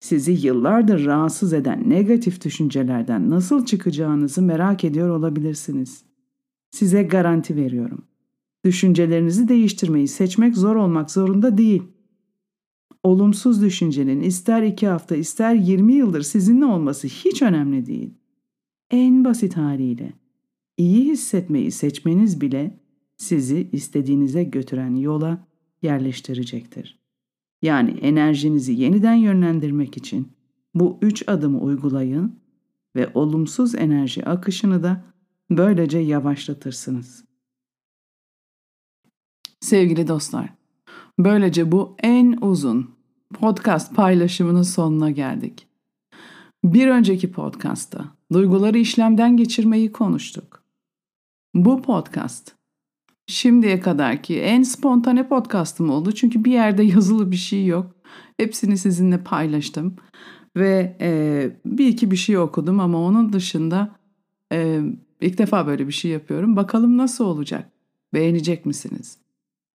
Sizi 0.00 0.32
yıllardır 0.32 1.04
rahatsız 1.04 1.52
eden 1.52 1.90
negatif 1.90 2.44
düşüncelerden 2.44 3.30
nasıl 3.30 3.64
çıkacağınızı 3.64 4.42
merak 4.42 4.84
ediyor 4.84 5.08
olabilirsiniz. 5.08 6.13
Size 6.74 7.02
garanti 7.02 7.56
veriyorum. 7.56 8.04
Düşüncelerinizi 8.64 9.48
değiştirmeyi 9.48 10.08
seçmek 10.08 10.56
zor 10.56 10.76
olmak 10.76 11.10
zorunda 11.10 11.58
değil. 11.58 11.82
Olumsuz 13.02 13.62
düşüncenin 13.62 14.20
ister 14.20 14.62
iki 14.62 14.86
hafta 14.86 15.16
ister 15.16 15.54
20 15.54 15.94
yıldır 15.94 16.22
sizinle 16.22 16.64
olması 16.64 17.06
hiç 17.06 17.42
önemli 17.42 17.86
değil. 17.86 18.10
En 18.90 19.24
basit 19.24 19.56
haliyle 19.56 20.12
iyi 20.76 21.10
hissetmeyi 21.10 21.70
seçmeniz 21.70 22.40
bile 22.40 22.80
sizi 23.16 23.68
istediğinize 23.72 24.44
götüren 24.44 24.96
yola 24.96 25.46
yerleştirecektir. 25.82 26.98
Yani 27.62 27.90
enerjinizi 27.90 28.72
yeniden 28.72 29.14
yönlendirmek 29.14 29.96
için 29.96 30.28
bu 30.74 30.98
üç 31.02 31.28
adımı 31.28 31.60
uygulayın 31.60 32.36
ve 32.96 33.10
olumsuz 33.14 33.74
enerji 33.74 34.24
akışını 34.24 34.82
da 34.82 35.13
böylece 35.56 35.98
yavaşlatırsınız. 35.98 37.24
Sevgili 39.60 40.08
dostlar, 40.08 40.48
böylece 41.18 41.72
bu 41.72 41.96
en 42.02 42.38
uzun 42.40 42.94
podcast 43.34 43.94
paylaşımının 43.94 44.62
sonuna 44.62 45.10
geldik. 45.10 45.68
Bir 46.64 46.88
önceki 46.88 47.32
podcast'ta 47.32 48.04
duyguları 48.32 48.78
işlemden 48.78 49.36
geçirmeyi 49.36 49.92
konuştuk. 49.92 50.64
Bu 51.54 51.82
podcast 51.82 52.52
şimdiye 53.26 53.80
kadarki 53.80 54.40
en 54.40 54.62
spontane 54.62 55.28
podcastım 55.28 55.90
oldu. 55.90 56.12
Çünkü 56.12 56.44
bir 56.44 56.52
yerde 56.52 56.82
yazılı 56.94 57.30
bir 57.30 57.36
şey 57.36 57.66
yok. 57.66 57.86
Hepsini 58.36 58.78
sizinle 58.78 59.24
paylaştım. 59.24 59.96
Ve 60.56 60.96
e, 61.00 61.50
bir 61.66 61.86
iki 61.86 62.10
bir 62.10 62.16
şey 62.16 62.38
okudum 62.38 62.80
ama 62.80 62.98
onun 62.98 63.32
dışında 63.32 63.96
e, 64.52 64.80
ilk 65.20 65.38
defa 65.38 65.66
böyle 65.66 65.86
bir 65.86 65.92
şey 65.92 66.10
yapıyorum. 66.10 66.56
Bakalım 66.56 66.96
nasıl 66.96 67.24
olacak? 67.24 67.70
Beğenecek 68.14 68.66
misiniz? 68.66 69.18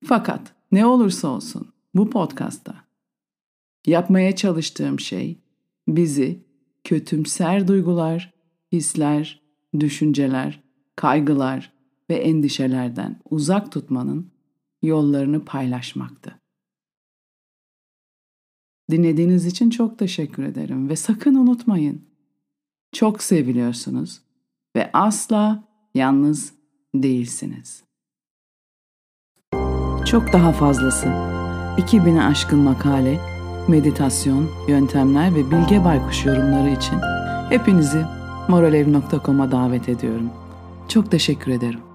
Fakat 0.05 0.55
ne 0.73 0.87
olursa 0.87 1.29
olsun 1.29 1.69
bu 1.95 2.11
podcastta 2.11 2.85
yapmaya 3.87 4.37
çalıştığım 4.37 5.01
şey 5.01 5.39
bizi 5.89 6.45
kötümser 6.85 7.69
duygular, 7.69 8.35
hisler, 8.73 9.43
düşünceler, 9.81 10.63
kaygılar 10.97 11.73
ve 12.11 12.15
endişelerden 12.15 13.21
uzak 13.31 13.73
tutmanın 13.73 14.31
yollarını 14.83 15.45
paylaşmaktı. 15.45 16.41
Dinlediğiniz 18.91 19.47
için 19.47 19.71
çok 19.71 19.99
teşekkür 19.99 20.43
ederim 20.43 20.89
ve 20.89 20.97
sakın 20.97 21.35
unutmayın. 21.35 22.03
Çok 22.93 23.23
seviliyorsunuz 23.23 24.21
ve 24.77 24.91
asla 24.93 25.65
yalnız 25.95 26.53
değilsiniz. 26.95 27.85
Çok 30.07 30.33
daha 30.33 30.53
fazlası. 30.53 31.07
2000'e 31.77 32.23
aşkın 32.23 32.59
makale, 32.59 33.21
meditasyon, 33.69 34.49
yöntemler 34.69 35.35
ve 35.35 35.51
Bilge 35.51 35.85
Baykuş 35.85 36.27
yorumları 36.27 36.71
için 36.71 36.97
hepinizi 37.49 38.05
moralev.com'a 38.49 39.53
davet 39.53 39.89
ediyorum. 39.89 40.31
Çok 40.89 41.11
teşekkür 41.11 41.53
ederim. 41.53 41.86